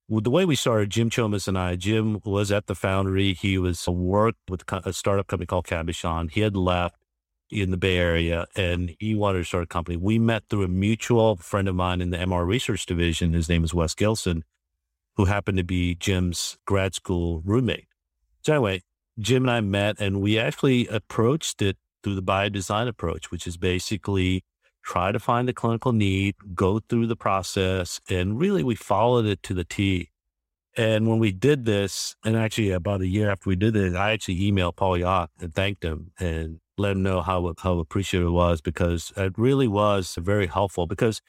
[0.09, 3.33] the way we started, Jim Chomas and I, Jim was at the foundry.
[3.33, 6.31] He was uh, worked with a startup company called Cabochon.
[6.31, 6.95] He had left
[7.51, 9.97] in the Bay Area and he wanted to start a company.
[9.97, 13.33] We met through a mutual friend of mine in the MR research division.
[13.33, 14.43] His name is Wes Gilson,
[15.15, 17.87] who happened to be Jim's grad school roommate.
[18.41, 18.81] So anyway,
[19.19, 23.45] Jim and I met and we actually approached it through the bio design approach, which
[23.45, 24.43] is basically
[24.83, 29.43] try to find the clinical need, go through the process, and really we followed it
[29.43, 30.09] to the T.
[30.77, 34.11] And when we did this, and actually about a year after we did it, I
[34.11, 38.31] actually emailed Paul Yock and thanked him and let him know how how appreciative it
[38.31, 40.87] was because it really was very helpful.
[40.87, 41.21] Because,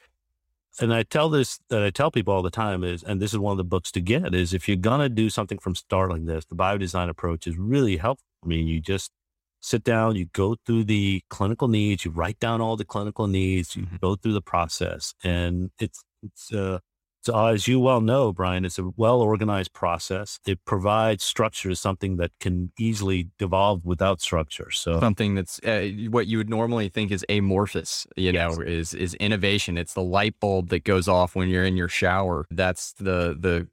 [0.79, 3.39] and I tell this that I tell people all the time is, and this is
[3.39, 6.25] one of the books to get is if you're gonna do something from start like
[6.25, 8.25] this, the biodesign approach is really helpful.
[8.43, 9.11] I mean, you just
[9.59, 13.75] sit down, you go through the clinical needs, you write down all the clinical needs,
[13.75, 13.97] you mm-hmm.
[14.01, 16.79] go through the process, and it's it's uh,
[17.23, 20.39] so as you well know, Brian, it's a well organized process.
[20.45, 24.71] It provides structure to something that can easily devolve without structure.
[24.71, 28.57] So something that's uh, what you would normally think is amorphous, you yes.
[28.57, 29.77] know, is is innovation.
[29.77, 32.47] It's the light bulb that goes off when you're in your shower.
[32.49, 33.67] That's the the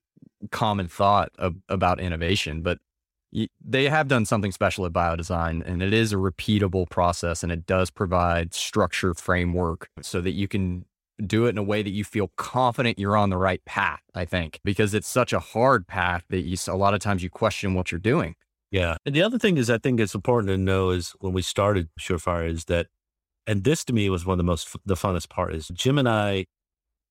[0.50, 2.78] common thought of, about innovation, but
[3.62, 7.66] they have done something special at biodesign and it is a repeatable process and it
[7.66, 10.86] does provide structure framework so that you can
[11.26, 14.24] do it in a way that you feel confident you're on the right path, I
[14.24, 17.74] think, because it's such a hard path that you, a lot of times you question
[17.74, 18.34] what you're doing.
[18.70, 18.96] Yeah.
[19.04, 21.88] And the other thing is, I think it's important to know is when we started
[21.98, 22.86] Surefire is that,
[23.46, 26.08] and this to me was one of the most, the funnest part is Jim and
[26.08, 26.46] I,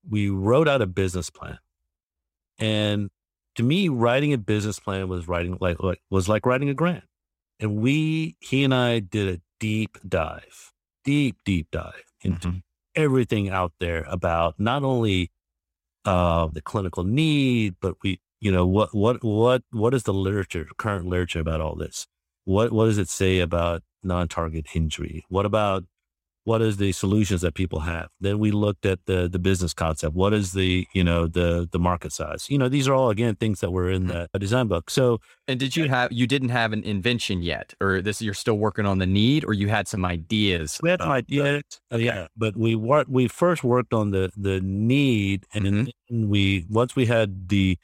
[0.07, 1.57] we wrote out a business plan.
[2.59, 3.09] And
[3.55, 7.03] to me, writing a business plan was writing like, like was like writing a grant.
[7.59, 10.71] And we, he and I did a deep dive,
[11.03, 12.57] deep, deep dive into mm-hmm
[12.97, 15.31] everything out there about not only
[16.03, 20.67] uh, the clinical need, but we, you know, what, what, what, what is the literature,
[20.77, 22.07] current literature about all this?
[22.43, 25.23] What, what does it say about non-target injury?
[25.29, 25.85] What about
[26.47, 28.07] what is the solutions that people have?
[28.21, 30.15] Then we looked at the the business concept.
[30.15, 32.49] What is the you know the the market size?
[32.49, 34.23] You know these are all again things that were in mm-hmm.
[34.31, 34.89] the design book.
[34.89, 38.57] So and did you have you didn't have an invention yet, or this you're still
[38.57, 40.79] working on the need, or you had some ideas?
[40.81, 42.27] We had some ideas, uh, yeah.
[42.37, 43.09] But we worked.
[43.09, 45.83] We first worked on the the need, and mm-hmm.
[46.09, 47.77] then we once we had the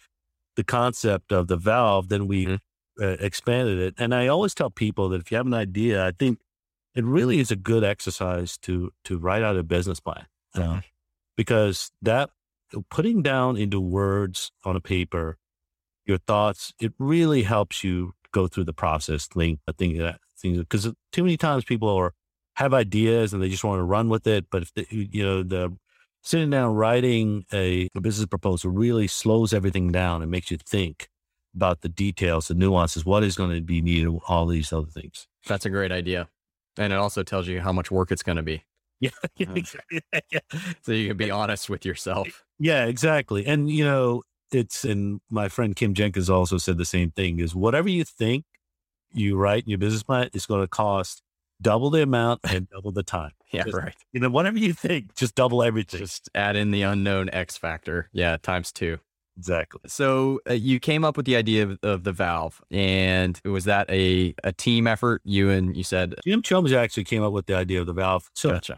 [0.55, 3.03] the concept of the valve, then we mm-hmm.
[3.03, 3.95] uh, expanded it.
[3.97, 6.39] And I always tell people that if you have an idea, I think
[6.95, 10.25] it really is a good exercise to to write out a business plan
[10.55, 10.81] uh,
[11.35, 12.29] because that
[12.89, 15.37] putting down into words on a paper
[16.05, 20.91] your thoughts it really helps you go through the process think think that things because
[21.11, 22.13] too many times people are
[22.55, 25.43] have ideas and they just want to run with it but if the, you know
[25.43, 25.75] the
[26.21, 31.09] sitting down writing a, a business proposal really slows everything down and makes you think
[31.55, 35.27] about the details the nuances what is going to be needed all these other things.
[35.45, 36.29] That's a great idea
[36.77, 38.63] and it also tells you how much work it's going to be.
[38.99, 39.09] Yeah,
[40.31, 40.39] yeah,
[40.81, 42.43] So you can be honest with yourself.
[42.59, 43.45] Yeah, exactly.
[43.45, 44.21] And you know,
[44.53, 48.45] it's and my friend Kim Jenkins also said the same thing is whatever you think
[49.11, 51.21] you write in your business plan is going to cost
[51.61, 53.31] double the amount and double the time.
[53.51, 53.95] yeah, just, right.
[54.13, 55.99] You know, whatever you think, just double everything.
[55.99, 58.09] Just add in the unknown X factor.
[58.13, 58.99] Yeah, times two.
[59.37, 59.81] Exactly.
[59.87, 63.89] So uh, you came up with the idea of, of, the valve, and was that
[63.89, 65.21] a, a team effort?
[65.25, 68.29] You and you said Jim Chomas actually came up with the idea of the valve.
[68.35, 68.77] So gotcha.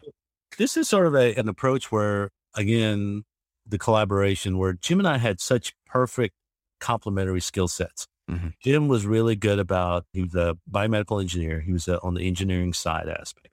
[0.57, 3.23] this is sort of a, an approach where, again,
[3.65, 6.35] the collaboration where Jim and I had such perfect
[6.79, 8.07] complementary skill sets.
[8.29, 8.49] Mm-hmm.
[8.61, 11.61] Jim was really good about he was a biomedical engineer.
[11.61, 13.49] He was uh, on the engineering side aspect.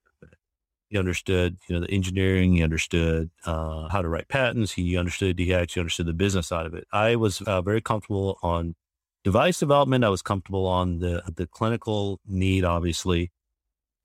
[0.92, 2.54] He understood, you know, the engineering.
[2.56, 4.72] He understood uh, how to write patents.
[4.72, 5.38] He understood.
[5.38, 6.86] He actually understood the business side of it.
[6.92, 8.76] I was uh, very comfortable on
[9.24, 10.04] device development.
[10.04, 13.32] I was comfortable on the the clinical need, obviously,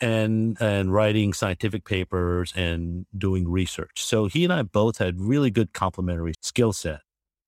[0.01, 4.03] and and writing scientific papers and doing research.
[4.03, 7.01] So he and I both had really good complementary skill set.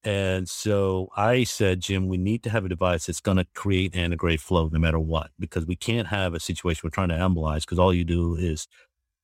[0.03, 3.95] And so I said, Jim, we need to have a device that's going to create
[3.95, 7.61] antegrade flow no matter what, because we can't have a situation we're trying to embolize
[7.61, 8.67] because all you do is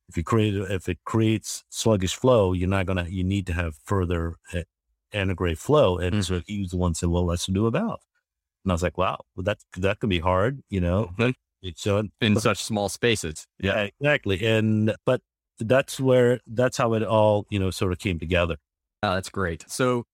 [0.07, 3.75] if you create if it creates sluggish flow, you're not gonna you need to have
[3.83, 4.61] further uh,
[5.13, 5.97] antegrade flow.
[5.97, 6.21] And mm-hmm.
[6.21, 8.01] so he was the one said, "Well, let's do a valve."
[8.63, 11.31] And I was like, "Wow, well, that that could be hard, you know." Mm-hmm.
[11.75, 14.45] So in but, such small spaces, yeah, exactly.
[14.45, 15.21] And but
[15.59, 18.57] that's where that's how it all you know sort of came together.
[19.01, 19.65] Oh, that's great.
[19.67, 20.05] So,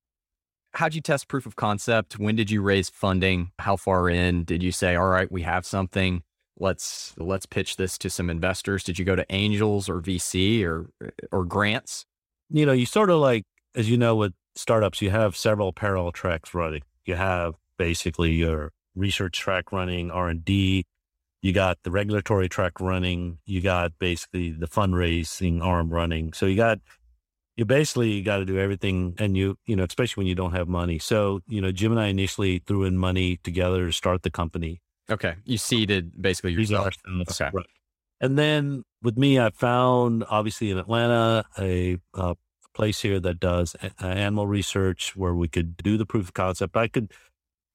[0.74, 2.20] how'd you test proof of concept?
[2.20, 3.52] When did you raise funding?
[3.60, 6.24] How far in did you say, all right, we have something?
[6.60, 8.84] Let's let's pitch this to some investors.
[8.84, 10.90] Did you go to angels or VC or
[11.32, 12.06] or grants?
[12.50, 13.44] You know, you sort of like
[13.76, 16.84] as you know with startups, you have several parallel tracks running.
[17.06, 20.86] You have basically your research track running, R and D.
[21.42, 23.40] You got the regulatory track running.
[23.46, 26.34] You got basically the fundraising arm running.
[26.34, 26.80] So you got
[27.58, 30.68] you basically got to do everything and you you know especially when you don't have
[30.68, 34.32] money so you know jim and i initially threw in money together to start the
[34.32, 34.82] company
[35.12, 37.66] okay you seeded basically yourself okay right.
[38.20, 42.36] and then with me i found obviously in atlanta a, a
[42.74, 46.76] place here that does a- animal research where we could do the proof of concept
[46.78, 47.12] i could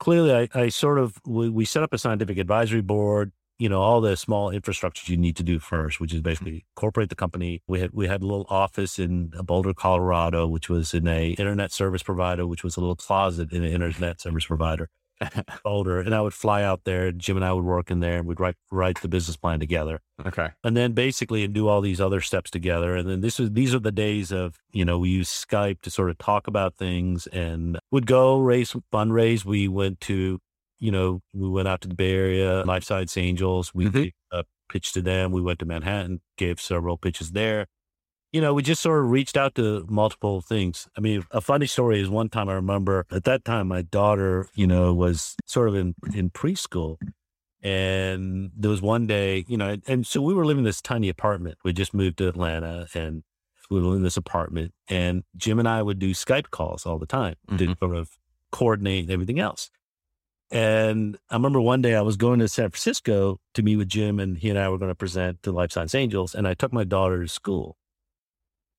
[0.00, 3.80] clearly i, I sort of we, we set up a scientific advisory board you know
[3.80, 6.76] all the small infrastructures you need to do first, which is basically mm-hmm.
[6.76, 7.62] incorporate the company.
[7.66, 11.30] We had we had a little office in uh, Boulder, Colorado, which was in a
[11.30, 14.88] internet service provider, which was a little closet in an internet service provider.
[15.64, 17.10] Boulder, and I would fly out there.
[17.12, 20.00] Jim and I would work in there, and we'd write write the business plan together.
[20.24, 22.96] Okay, and then basically and do all these other steps together.
[22.96, 25.90] And then this was these are the days of you know we use Skype to
[25.90, 29.44] sort of talk about things, and would go raise fundraise.
[29.44, 30.40] We went to
[30.78, 33.74] you know, we went out to the Bay Area, Life Science Angels.
[33.74, 34.08] We mm-hmm.
[34.30, 35.32] uh, pitched to them.
[35.32, 37.66] We went to Manhattan, gave several pitches there.
[38.36, 40.88] You know, we just sort of reached out to multiple things.
[40.94, 44.50] I mean, a funny story is one time I remember at that time my daughter,
[44.54, 46.98] you know, was sort of in in preschool,
[47.62, 50.82] and there was one day, you know, and, and so we were living in this
[50.82, 51.56] tiny apartment.
[51.64, 53.22] We just moved to Atlanta, and
[53.70, 57.06] we were in this apartment, and Jim and I would do Skype calls all the
[57.06, 57.56] time mm-hmm.
[57.56, 58.10] to sort of
[58.52, 59.70] coordinate everything else.
[60.50, 64.20] And I remember one day I was going to San Francisco to meet with Jim,
[64.20, 66.34] and he and I were going to present to Life Science Angels.
[66.34, 67.78] And I took my daughter to school,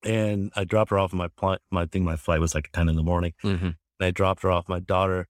[0.03, 1.13] and I dropped her off.
[1.13, 3.33] My pl- my thing, my flight was like ten in the morning.
[3.43, 3.65] Mm-hmm.
[3.65, 4.69] And I dropped her off.
[4.69, 5.27] My daughter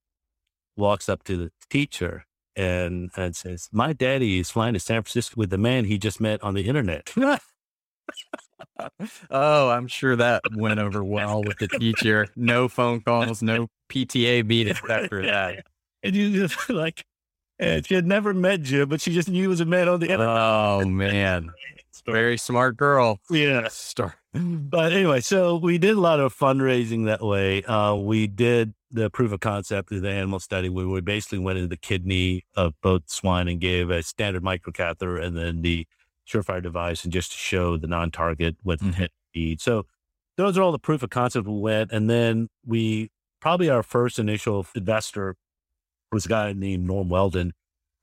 [0.76, 5.36] walks up to the teacher and and says, "My daddy is flying to San Francisco
[5.38, 7.12] with the man he just met on the internet."
[9.30, 12.28] oh, I'm sure that went over well with the teacher.
[12.36, 15.66] No phone calls, no PTA meetings after that
[16.04, 17.06] and you just like,
[17.60, 20.00] and she had never met you, but she just knew he was a man on
[20.00, 20.36] the internet.
[20.36, 21.52] Oh man,
[22.06, 23.20] very smart girl.
[23.30, 23.68] Yeah.
[23.70, 24.16] Star.
[24.70, 27.64] But anyway, so we did a lot of fundraising that way.
[27.64, 31.58] Uh, we did the proof of concept of the animal study where we basically went
[31.58, 35.86] into the kidney of both swine and gave a standard microcatheter and then the
[36.28, 39.06] surefire device and just to show the non-target with mm-hmm.
[39.34, 39.62] feed.
[39.62, 39.86] So
[40.36, 41.92] those are all the proof of concept we went.
[41.92, 43.10] And then we
[43.40, 45.36] probably our first initial investor
[46.12, 47.54] was a guy named Norm Weldon,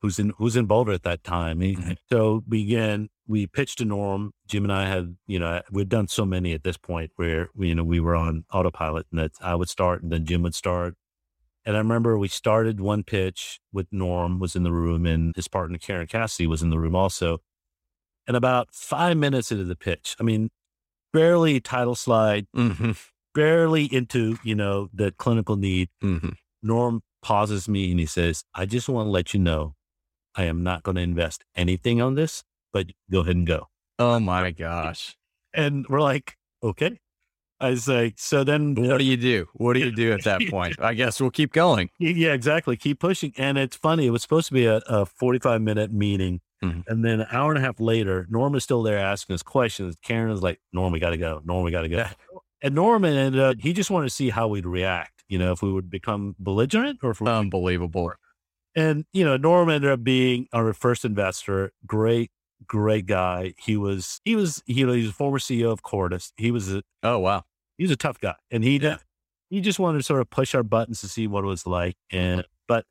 [0.04, 1.62] who's in who's in Boulder at that time.
[1.62, 1.92] He, mm-hmm.
[2.12, 4.32] So began we pitched to Norm.
[4.46, 7.68] Jim and I had you know we'd done so many at this point where we,
[7.68, 10.54] you know we were on autopilot, and that I would start and then Jim would
[10.54, 10.94] start.
[11.64, 15.48] And I remember we started one pitch with Norm was in the room, and his
[15.48, 17.38] partner Karen Cassidy was in the room also.
[18.26, 20.50] And about five minutes into the pitch, I mean,
[21.14, 22.92] barely title slide, mm-hmm.
[23.34, 25.88] barely into you know the clinical need.
[26.02, 26.30] Mm-hmm.
[26.62, 29.74] Norm pauses me and he says, I just want to let you know
[30.34, 33.68] I am not going to invest anything on this, but go ahead and go.
[33.98, 35.16] Oh my gosh.
[35.52, 36.98] And we're like, okay.
[37.60, 39.46] I was like, so then what do you do?
[39.54, 40.80] What do you do at that point?
[40.80, 41.88] I guess we'll keep going.
[41.98, 42.76] Yeah, exactly.
[42.76, 43.32] Keep pushing.
[43.38, 44.06] And it's funny.
[44.06, 46.40] It was supposed to be a, a 45 minute meeting.
[46.62, 46.80] Mm-hmm.
[46.88, 49.96] And then an hour and a half later, Norm is still there asking us questions.
[50.02, 51.40] Karen is like, Norm, we got to go.
[51.44, 52.06] Norm, we got to go.
[52.62, 55.62] And Norman ended up, he just wanted to see how we'd react you know, if
[55.62, 58.12] we would become belligerent or if we unbelievable.
[58.76, 61.72] And, you know, Norm ended up being our first investor.
[61.86, 62.30] Great,
[62.66, 63.54] great guy.
[63.58, 66.32] He was, he was, you know, he's a former CEO of Cordis.
[66.36, 67.44] He was a, oh, wow.
[67.78, 68.34] He was a tough guy.
[68.50, 68.98] And he, yeah.
[69.50, 71.96] he just wanted to sort of push our buttons to see what it was like.
[72.10, 72.84] And, but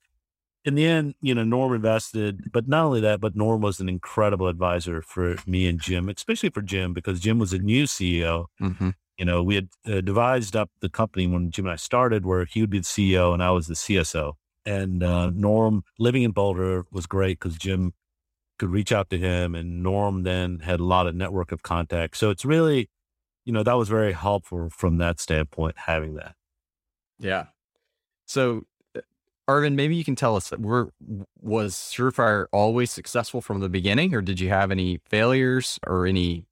[0.66, 3.90] in the end, you know, Norm invested, but not only that, but Norm was an
[3.90, 8.46] incredible advisor for me and Jim, especially for Jim, because Jim was a new CEO.
[8.62, 8.92] Mm-hmm.
[9.18, 12.46] You know, we had uh, devised up the company when Jim and I started, where
[12.46, 14.34] he would be the CEO and I was the CSO.
[14.66, 17.94] And uh, Norm living in Boulder was great because Jim
[18.60, 22.20] could reach out to him, and Norm then had a lot of network of contacts.
[22.20, 22.90] So it's really,
[23.46, 26.36] you know, that was very helpful from that standpoint, having that.
[27.20, 27.48] Yeah.
[28.26, 28.66] So,
[29.50, 30.92] Arvin, maybe you can tell us, were
[31.42, 36.46] was Surefire always successful from the beginning, or did you have any failures or any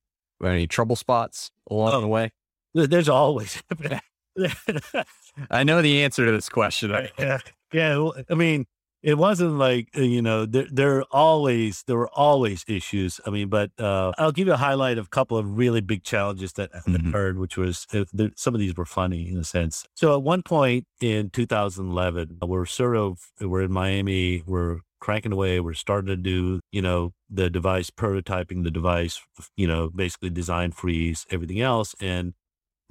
[0.43, 2.32] any trouble spots along oh, the way?
[2.74, 3.62] There's always.
[5.50, 6.92] I know the answer to this question.
[7.20, 7.38] yeah,
[7.74, 8.10] yeah.
[8.30, 8.66] I mean,
[9.04, 13.20] it wasn't like uh, you know there there are always there were always issues.
[13.26, 16.04] I mean, but uh, I'll give you a highlight of a couple of really big
[16.04, 17.10] challenges that Mhm.
[17.10, 18.06] occurred, which was uh,
[18.36, 19.86] some of these were funny in a sense.
[19.96, 25.60] So at one point in 2011, we're sort of we're in Miami, we're cranking away,
[25.60, 29.20] we're starting to do you know the device prototyping the device,
[29.58, 32.34] you know basically design freeze everything else, and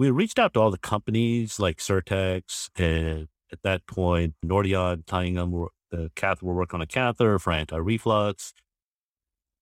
[0.00, 5.34] we reached out to all the companies like Sirtex and at that point, Nordion, tying
[5.34, 8.54] them, the catheter, we're working on a catheter for anti-reflux,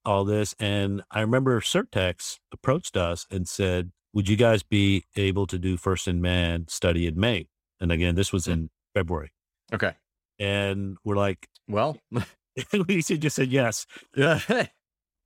[0.04, 0.54] all this.
[0.60, 5.76] And I remember Sirtex approached us and said, would you guys be able to do
[5.76, 7.48] first in man study in May?
[7.80, 9.32] And again, this was in February.
[9.74, 9.94] Okay.
[10.38, 11.98] And we're like, Well,
[12.86, 13.86] we just said yes.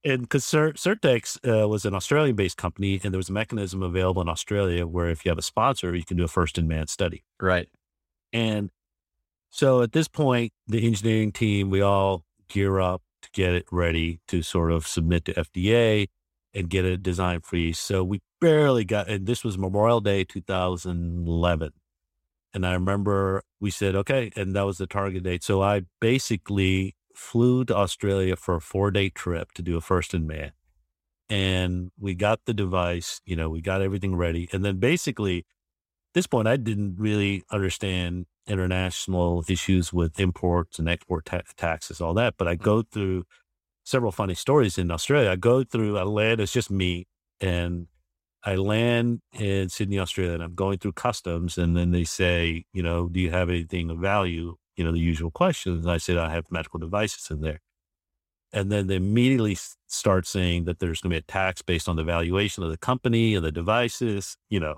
[0.05, 3.83] And because Cer- Sirtex uh, was an Australian based company, and there was a mechanism
[3.83, 6.67] available in Australia where if you have a sponsor, you can do a first in
[6.67, 7.25] man study.
[7.41, 7.69] right.
[8.33, 8.71] And
[9.51, 14.21] so at this point, the engineering team, we all gear up to get it ready
[14.29, 16.09] to sort of submit to FDA
[16.55, 17.79] and get a design freeze.
[17.79, 21.73] So we barely got, and this was Memorial Day 2011.
[22.55, 25.43] And I remember we said, okay, and that was the target date.
[25.45, 30.15] So I basically flew to Australia for a four day trip to do a first
[30.15, 30.53] in man.
[31.29, 34.49] And we got the device, you know, we got everything ready.
[34.53, 40.89] And then basically, at this point, I didn't really understand international issues with imports and
[40.89, 42.35] export ta- taxes, all that.
[42.37, 42.65] But I mm-hmm.
[42.65, 43.25] go through
[43.85, 45.31] several funny stories in Australia.
[45.31, 47.07] I go through, I land, it's just me,
[47.41, 47.87] and
[48.45, 51.57] I land in Sydney, Australia, and I'm going through customs.
[51.57, 54.57] And then they say, you know, do you have anything of value?
[54.77, 55.85] You know, the usual questions.
[55.85, 57.61] And I said, I have medical devices in there.
[58.55, 59.57] And then they immediately
[59.87, 62.77] start saying that there's going to be a tax based on the valuation of the
[62.77, 64.37] company and the devices.
[64.51, 64.77] You know,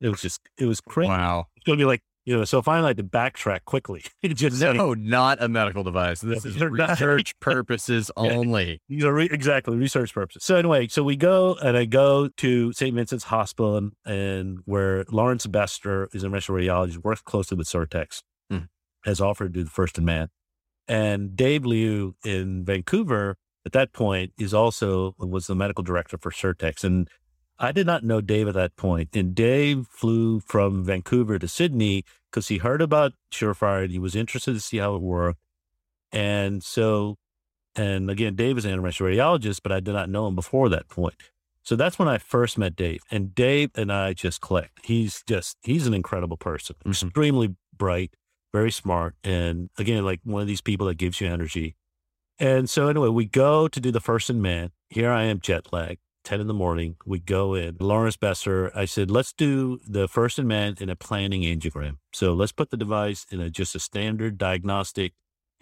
[0.00, 1.08] it was just, it was crazy.
[1.08, 1.46] Wow.
[1.56, 4.04] It's going to be like, you know, so finally I had to backtrack quickly.
[4.24, 6.20] just No, not a medical device.
[6.20, 8.82] This is They're not- research purposes only.
[8.86, 10.44] you know, re- exactly research purposes.
[10.44, 12.94] So anyway, so we go and I go to St.
[12.94, 18.22] Vincent's Hospital and, and where Lawrence Bester is a interventional radiologist, works closely with Sirtex.
[19.08, 20.28] Has offered to do the first in man.
[20.86, 23.36] And Dave Liu in Vancouver
[23.66, 26.84] at that point is also was the medical director for Sirtex.
[26.84, 27.08] And
[27.58, 29.16] I did not know Dave at that point.
[29.16, 34.14] And Dave flew from Vancouver to Sydney because he heard about Surefire and he was
[34.14, 35.40] interested to see how it worked.
[36.12, 37.16] And so
[37.74, 40.88] and again, Dave is an interventional radiologist, but I did not know him before that
[40.88, 41.14] point.
[41.62, 43.02] So that's when I first met Dave.
[43.10, 44.84] And Dave and I just clicked.
[44.84, 46.90] He's just, he's an incredible person, Mhm.
[47.04, 48.14] extremely bright,
[48.52, 49.14] very smart.
[49.24, 51.76] And again, like one of these people that gives you energy.
[52.38, 54.70] And so anyway, we go to do the first in man.
[54.88, 56.96] Here I am jet lag, 10 in the morning.
[57.04, 57.76] We go in.
[57.80, 61.96] Lawrence Bester, I said, let's do the first in man in a planning angiogram.
[62.12, 65.14] So let's put the device in a just a standard diagnostic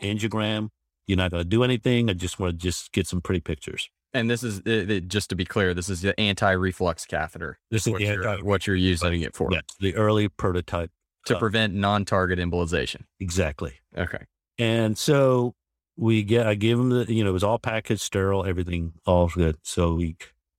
[0.03, 0.68] angiogram.
[1.07, 2.11] You're not going to do anything.
[2.11, 3.89] I just want to just get some pretty pictures.
[4.12, 7.59] And this is uh, uh, just to be clear, this is the anti-reflux catheter.
[7.70, 10.91] This is What you're, what you're using it for yes, the early prototype.
[11.27, 13.03] To prevent non-target embolization.
[13.20, 13.74] Exactly.
[13.97, 14.24] Okay.
[14.59, 15.55] And so
[15.97, 19.29] we get, I give him the, you know, it was all packaged, sterile, everything, all
[19.29, 19.57] good.
[19.62, 20.16] So we,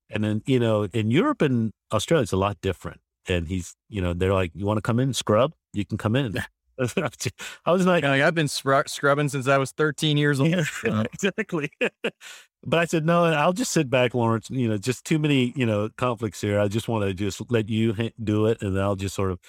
[0.09, 3.01] and then, you know, in Europe and Australia, it's a lot different.
[3.28, 5.53] And he's, you know, they're like, you want to come in, scrub?
[5.74, 6.36] You can come in.
[6.80, 10.49] I was like, Like, I've been scrub- scrubbing since I was 13 years old.
[10.51, 11.72] Yeah, Uh, exactly.
[11.82, 14.49] but I said, no, I'll just sit back, Lawrence.
[14.49, 16.59] You know, just too many, you know, conflicts here.
[16.59, 18.61] I just want to just let you ha- do it.
[18.61, 19.39] And then I'll just sort of,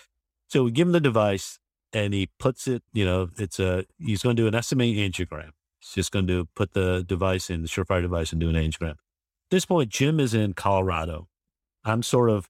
[0.49, 1.59] so we give him the device
[1.93, 5.51] and he puts it, you know, it's a, he's going to do an SMA angiogram.
[5.79, 8.93] He's just going to put the device in, the Surefire device and do an angiogram.
[8.93, 11.29] At this point, Jim is in Colorado.
[11.85, 12.49] I'm sort of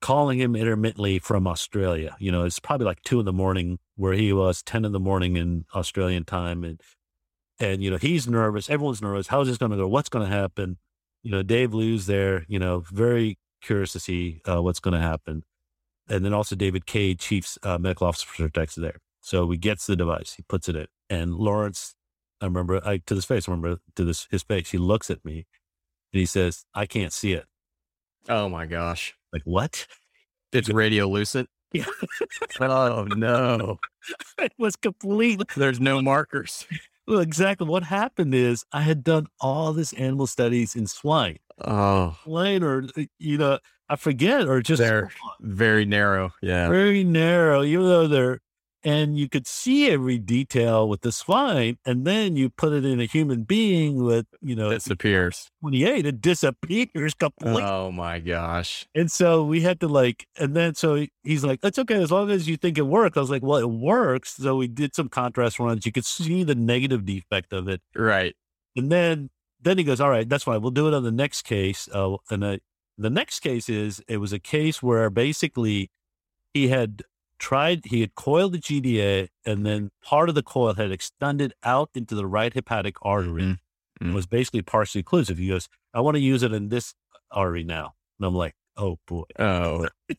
[0.00, 2.16] calling him intermittently from Australia.
[2.18, 5.00] You know, it's probably like two in the morning where he was, 10 in the
[5.00, 6.64] morning in Australian time.
[6.64, 6.80] And,
[7.60, 8.70] and, you know, he's nervous.
[8.70, 9.28] Everyone's nervous.
[9.28, 9.86] How's this going to go?
[9.86, 10.78] What's going to happen?
[11.22, 15.00] You know, Dave Liu's there, you know, very curious to see uh, what's going to
[15.00, 15.44] happen.
[16.08, 18.96] And then also David Cade, Chief's uh, medical officer for Sirtex there.
[19.20, 20.86] So he gets the device, he puts it in.
[21.08, 21.94] And Lawrence,
[22.40, 25.24] I remember, I, to this face, I remember to this, his face, he looks at
[25.24, 25.46] me
[26.12, 27.44] and he says, I can't see it.
[28.28, 29.14] Oh my gosh.
[29.32, 29.86] Like, what?
[30.52, 31.46] It's radiolucent.
[31.74, 31.86] Yeah.
[32.60, 33.78] oh no.
[34.38, 36.66] it was completely There's no markers.
[37.08, 42.18] well, exactly what happened is I had done all this animal studies in swine, Oh,
[42.24, 42.84] swine, or
[43.18, 43.58] you know,
[43.92, 46.32] I forget, or just They're very narrow.
[46.40, 46.68] Yeah.
[46.68, 47.62] very narrow.
[47.62, 48.40] Even though they're
[48.84, 53.00] and you could see every detail with the swine, and then you put it in
[53.00, 55.48] a human being with, you know, disappears.
[55.60, 57.62] 28, it disappears completely.
[57.62, 58.86] Oh my gosh.
[58.94, 62.30] And so we had to like, and then so he's like, "It's okay as long
[62.32, 65.08] as you think it works." I was like, "Well, it works." So we did some
[65.08, 65.86] contrast runs.
[65.86, 68.34] You could see the negative defect of it, Right.
[68.74, 69.30] and then
[69.60, 70.60] then he goes, "All right, that's fine.
[70.60, 72.56] We'll do it on the next case." Uh, and uh,
[72.98, 75.90] the next case is it was a case where basically
[76.54, 77.02] he had
[77.38, 81.90] tried he had coiled the GDA, and then part of the coil had extended out
[81.94, 83.42] into the right hepatic artery.
[83.42, 83.58] Mhm.
[84.00, 84.14] It Mhm.
[84.14, 85.38] was basically partially occlusive.
[85.38, 86.94] He goes, "I want to use it in this
[87.30, 89.88] artery now," and I'm like, "Oh boy." Oh,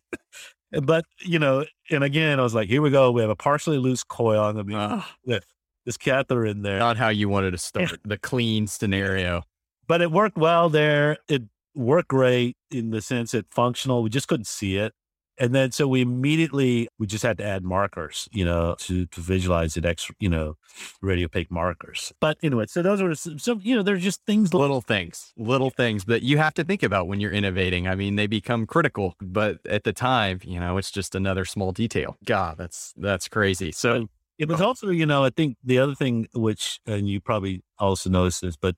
[0.82, 3.12] But you know, and again, I was like, "Here we go.
[3.12, 4.44] We have a partially loose coil.
[4.44, 5.46] I'm gonna be ah, with
[5.86, 7.58] this catheter in there." not how you wanted to
[7.98, 9.44] start the clean scenario.
[9.88, 11.18] but it worked well there.
[11.28, 11.44] It
[11.76, 14.04] worked great in the sense it functional.
[14.04, 14.94] We just couldn't see it.
[15.40, 19.20] And then so we immediately we just had to add markers, you know, to, to
[19.20, 20.58] visualize it extra, you know,
[21.04, 22.14] radiopaque markers.
[22.20, 25.72] But anyway, so those were some, some you know, there's just things Little things, little
[25.72, 27.88] things that you have to think about when you're innovating.
[27.88, 31.72] I mean, they become critical, but at the time, you know, it's just another small
[31.72, 32.16] detail.
[32.24, 33.72] God, that's that's crazy.
[33.72, 34.08] So
[34.38, 34.68] It was oh.
[34.68, 38.56] also, you know, I think the other thing which, and you probably also noticed this,
[38.56, 38.76] but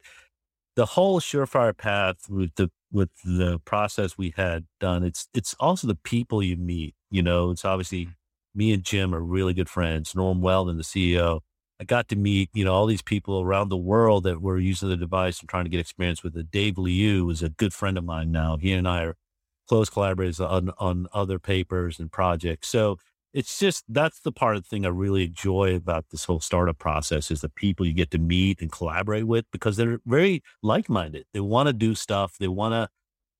[0.75, 5.85] the whole surefire path with the with the process we had done, it's it's also
[5.85, 6.95] the people you meet.
[7.11, 8.11] You know, it's obviously mm-hmm.
[8.55, 10.15] me and Jim are really good friends.
[10.15, 11.41] Norm Weldon, the CEO.
[11.79, 14.87] I got to meet, you know, all these people around the world that were using
[14.87, 16.49] the device and trying to get experience with it.
[16.49, 18.55] Dave Liu is a good friend of mine now.
[18.55, 19.17] He and I are
[19.67, 22.69] close collaborators on on other papers and projects.
[22.69, 22.97] So
[23.35, 26.79] it's just that's the part of the thing I really enjoy about this whole startup
[26.79, 30.89] process is the people you get to meet and collaborate with because they're very like
[30.89, 31.25] minded.
[31.33, 32.37] They want to do stuff.
[32.39, 32.89] They want to,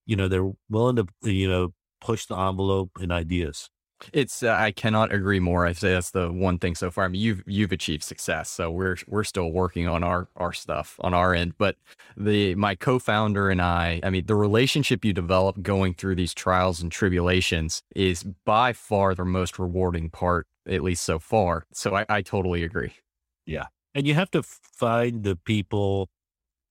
[0.06, 3.70] you know, they're willing to, you know, push the envelope in ideas.
[4.14, 5.66] It's uh, I cannot agree more.
[5.66, 7.06] I say that's the one thing so far.
[7.06, 10.98] I mean, you've you've achieved success, so we're we're still working on our our stuff
[11.02, 11.58] on our end.
[11.58, 11.78] But
[12.18, 16.82] the my co-founder and I, I mean, the relationship you develop going through these trials
[16.82, 21.66] and tribulations is by far the most rewarding part, at least so far.
[21.72, 22.94] So I, I totally agree.
[23.46, 26.10] Yeah, and you have to find the people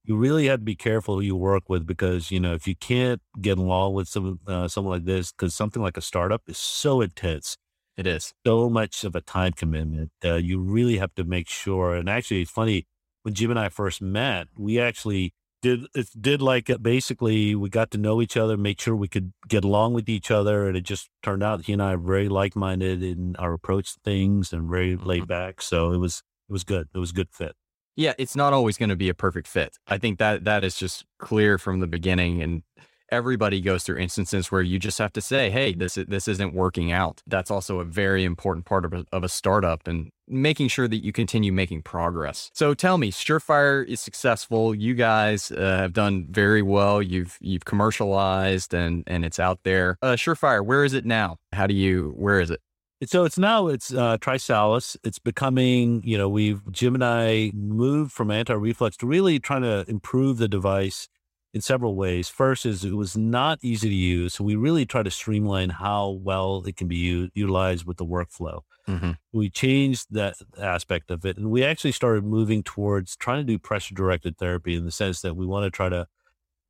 [0.05, 2.77] you really have to be careful who you work with because, you know, if you
[2.77, 6.59] can't get along with some, uh, someone like this, because something like a startup is
[6.59, 7.57] so intense.
[7.97, 8.35] It is.
[8.45, 10.11] so much of a time commitment.
[10.25, 11.95] Uh, you really have to make sure.
[11.95, 12.87] And actually, it's funny
[13.23, 15.33] when Jim and I first met, we actually
[15.63, 19.09] did it did like uh, basically we got to know each other, make sure we
[19.09, 21.99] could get along with each other, and it just turned out he and I are
[21.99, 25.63] very like minded in our approach to things and very laid back.
[25.63, 26.89] So it was it was good.
[26.95, 27.55] It was a good fit.
[27.97, 29.79] Yeah, it's not always going to be a perfect fit.
[29.87, 32.63] I think that that is just clear from the beginning and
[33.11, 36.93] everybody goes through instances where you just have to say, "Hey, this this isn't working
[36.93, 40.89] out." That's also a very important part of a, of a startup and making sure
[40.89, 42.51] that you continue making progress.
[42.55, 44.75] So tell me, Surefire is successful.
[44.75, 47.03] You guys uh, have done very well.
[47.03, 49.97] You've you've commercialized and and it's out there.
[50.03, 51.37] Uh, Surefire, where is it now?
[51.53, 52.61] How do you where is it?
[53.07, 54.97] So it's now it's uh, TriSalus.
[55.05, 59.85] It's becoming, you know, we've Jim and I moved from anti-reflux to really trying to
[59.89, 61.09] improve the device
[61.53, 62.29] in several ways.
[62.29, 66.11] First is it was not easy to use, so we really try to streamline how
[66.11, 68.63] well it can be u- utilized with the workflow.
[68.89, 69.13] Mm-hmm.
[69.33, 73.59] We changed that aspect of it, and we actually started moving towards trying to do
[73.59, 76.09] pressure-directed therapy in the sense that we want to try to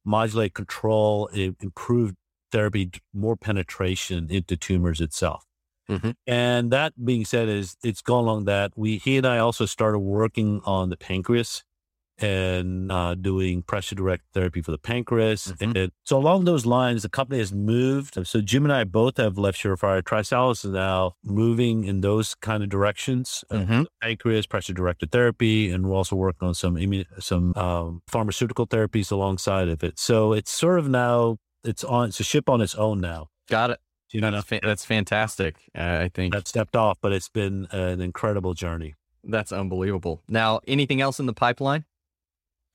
[0.04, 2.12] modulate, control, improve
[2.52, 5.46] therapy, more penetration into tumors itself.
[5.90, 6.14] Mhm.
[6.26, 9.98] And that being said, is it's gone along that we he and I also started
[10.00, 11.62] working on the pancreas
[12.18, 15.52] and uh, doing pressure direct therapy for the pancreas.
[15.52, 15.76] Mhm.
[15.76, 18.24] And so along those lines, the company has moved.
[18.26, 20.00] So Jim and I both have left Surefire.
[20.00, 23.44] TriSalus is now moving in those kind of directions.
[23.50, 23.86] uh, Mhm.
[24.00, 29.10] pancreas, pressure directed therapy, and we're also working on some immu- some um, pharmaceutical therapies
[29.10, 29.98] alongside of it.
[29.98, 33.28] So it's sort of now it's on it's a ship on its own now.
[33.48, 33.80] Got it.
[34.14, 35.56] You know, That's, fa- that's fantastic.
[35.76, 38.94] Uh, I think that stepped off, but it's been an incredible journey.
[39.24, 40.22] That's unbelievable.
[40.28, 41.84] Now, anything else in the pipeline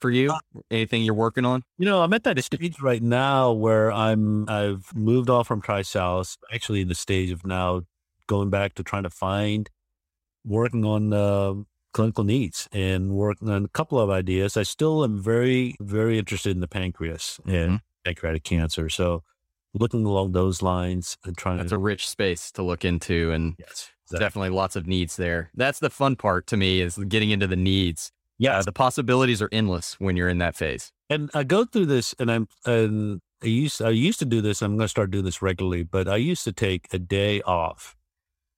[0.01, 0.33] for you?
[0.69, 1.63] Anything you're working on?
[1.77, 6.35] You know, I'm at that stage right now where I'm I've moved off from TriSalus,
[6.53, 7.83] actually in the stage of now
[8.27, 9.69] going back to trying to find
[10.43, 11.53] working on uh,
[11.93, 14.57] clinical needs and working on a couple of ideas.
[14.57, 18.89] I still am very, very interested in the pancreas and pancreatic cancer.
[18.89, 19.23] So
[19.73, 23.55] looking along those lines and trying That's to a rich space to look into and
[23.59, 25.51] yes, definitely lots of needs there.
[25.55, 28.11] That's the fun part to me is getting into the needs.
[28.37, 28.57] yeah.
[28.57, 30.91] Uh, the possibilities are endless when you're in that phase.
[31.09, 34.61] And I go through this, and I'm and I used I used to do this.
[34.61, 37.95] I'm going to start doing this regularly, but I used to take a day off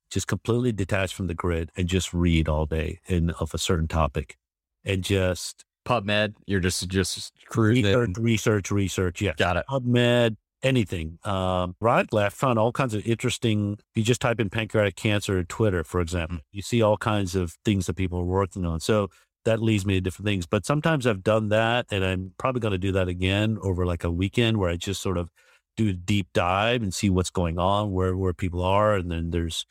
[0.10, 3.88] just completely detached from the grid and just read all day in of a certain
[3.88, 4.38] topic
[4.84, 6.34] and just PubMed.
[6.46, 7.86] You're just just cruising.
[7.86, 9.22] research, research, research.
[9.22, 9.66] Yeah, Got it.
[9.70, 11.20] PubMed, anything.
[11.24, 13.74] Um, Rightly, I found all kinds of interesting.
[13.74, 17.36] If you just type in pancreatic cancer in Twitter, for example, you see all kinds
[17.36, 18.80] of things that people are working on.
[18.80, 19.10] So
[19.46, 20.46] that leads me to different things.
[20.46, 24.04] But sometimes I've done that, and I'm probably going to do that again over like
[24.04, 25.30] a weekend where I just sort of
[25.78, 29.32] do a deep dive and see what's going on, where where people are, and then
[29.32, 29.66] there's,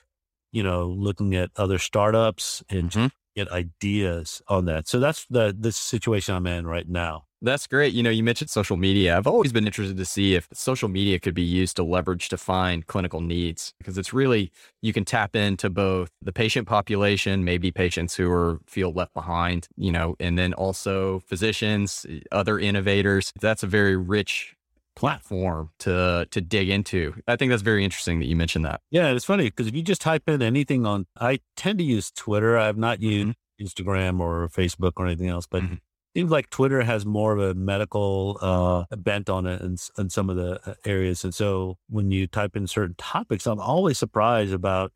[0.52, 3.10] you know, looking at other startups and Mhm.
[3.36, 4.88] get ideas on that.
[4.88, 7.26] So that's the the situation I'm in right now.
[7.42, 7.94] That's great.
[7.94, 9.16] You know, you mentioned social media.
[9.16, 12.36] I've always been interested to see if social media could be used to leverage to
[12.36, 17.70] find clinical needs because it's really you can tap into both the patient population, maybe
[17.70, 23.32] patients who are feel left behind, you know, and then also physicians, other innovators.
[23.40, 24.54] That's a very rich
[24.94, 27.14] platform to to dig into.
[27.26, 28.82] I think that's very interesting that you mentioned that.
[28.90, 32.10] Yeah, it's funny because if you just type in anything on, I tend to use
[32.10, 32.58] Twitter.
[32.58, 35.78] I have not used Instagram or Facebook or anything else, but Mhm.
[36.14, 40.28] Seems like Twitter has more of a medical uh, bent on it in, in some
[40.30, 41.24] of the uh, areas.
[41.24, 44.92] And so when you type in certain topics, I'm always surprised about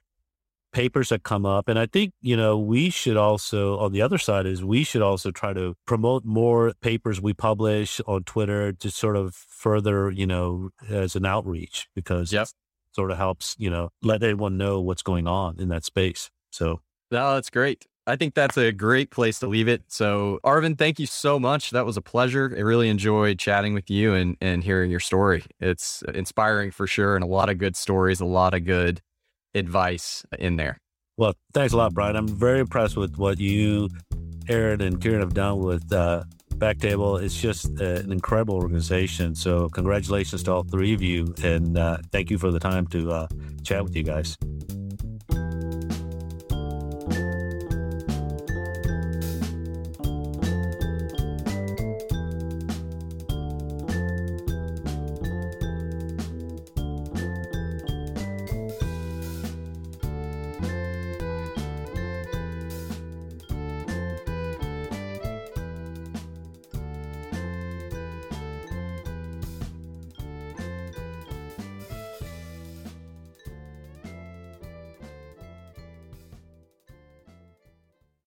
[0.72, 1.68] papers that come up.
[1.68, 5.02] And I think, you know, we should also, on the other side, is we should
[5.02, 10.26] also try to promote more papers we publish on Twitter to sort of further, you
[10.26, 12.42] know, as an outreach because Yep.
[12.48, 12.52] it
[12.92, 16.30] sort of helps, you know, let everyone know what's going on in that space.
[16.50, 17.86] So No, that's great.
[18.06, 19.82] I think that's a great place to leave it.
[19.88, 21.70] So, Arvin, thank you so much.
[21.70, 22.52] That was a pleasure.
[22.54, 25.44] I really enjoyed chatting with you and, and hearing your story.
[25.58, 29.00] It's inspiring for sure, and a lot of good stories, a lot of good
[29.54, 30.78] advice in there.
[31.16, 32.16] Well, thanks a lot, Brian.
[32.16, 33.88] I'm very impressed with what you,
[34.48, 36.24] Aaron, and Kieran have done with uh,
[36.56, 37.22] Backtable.
[37.22, 39.34] It's just uh, an incredible organization.
[39.34, 43.12] So, congratulations to all three of you, and uh, thank you for the time to
[43.12, 43.28] uh,
[43.62, 44.36] chat with you guys.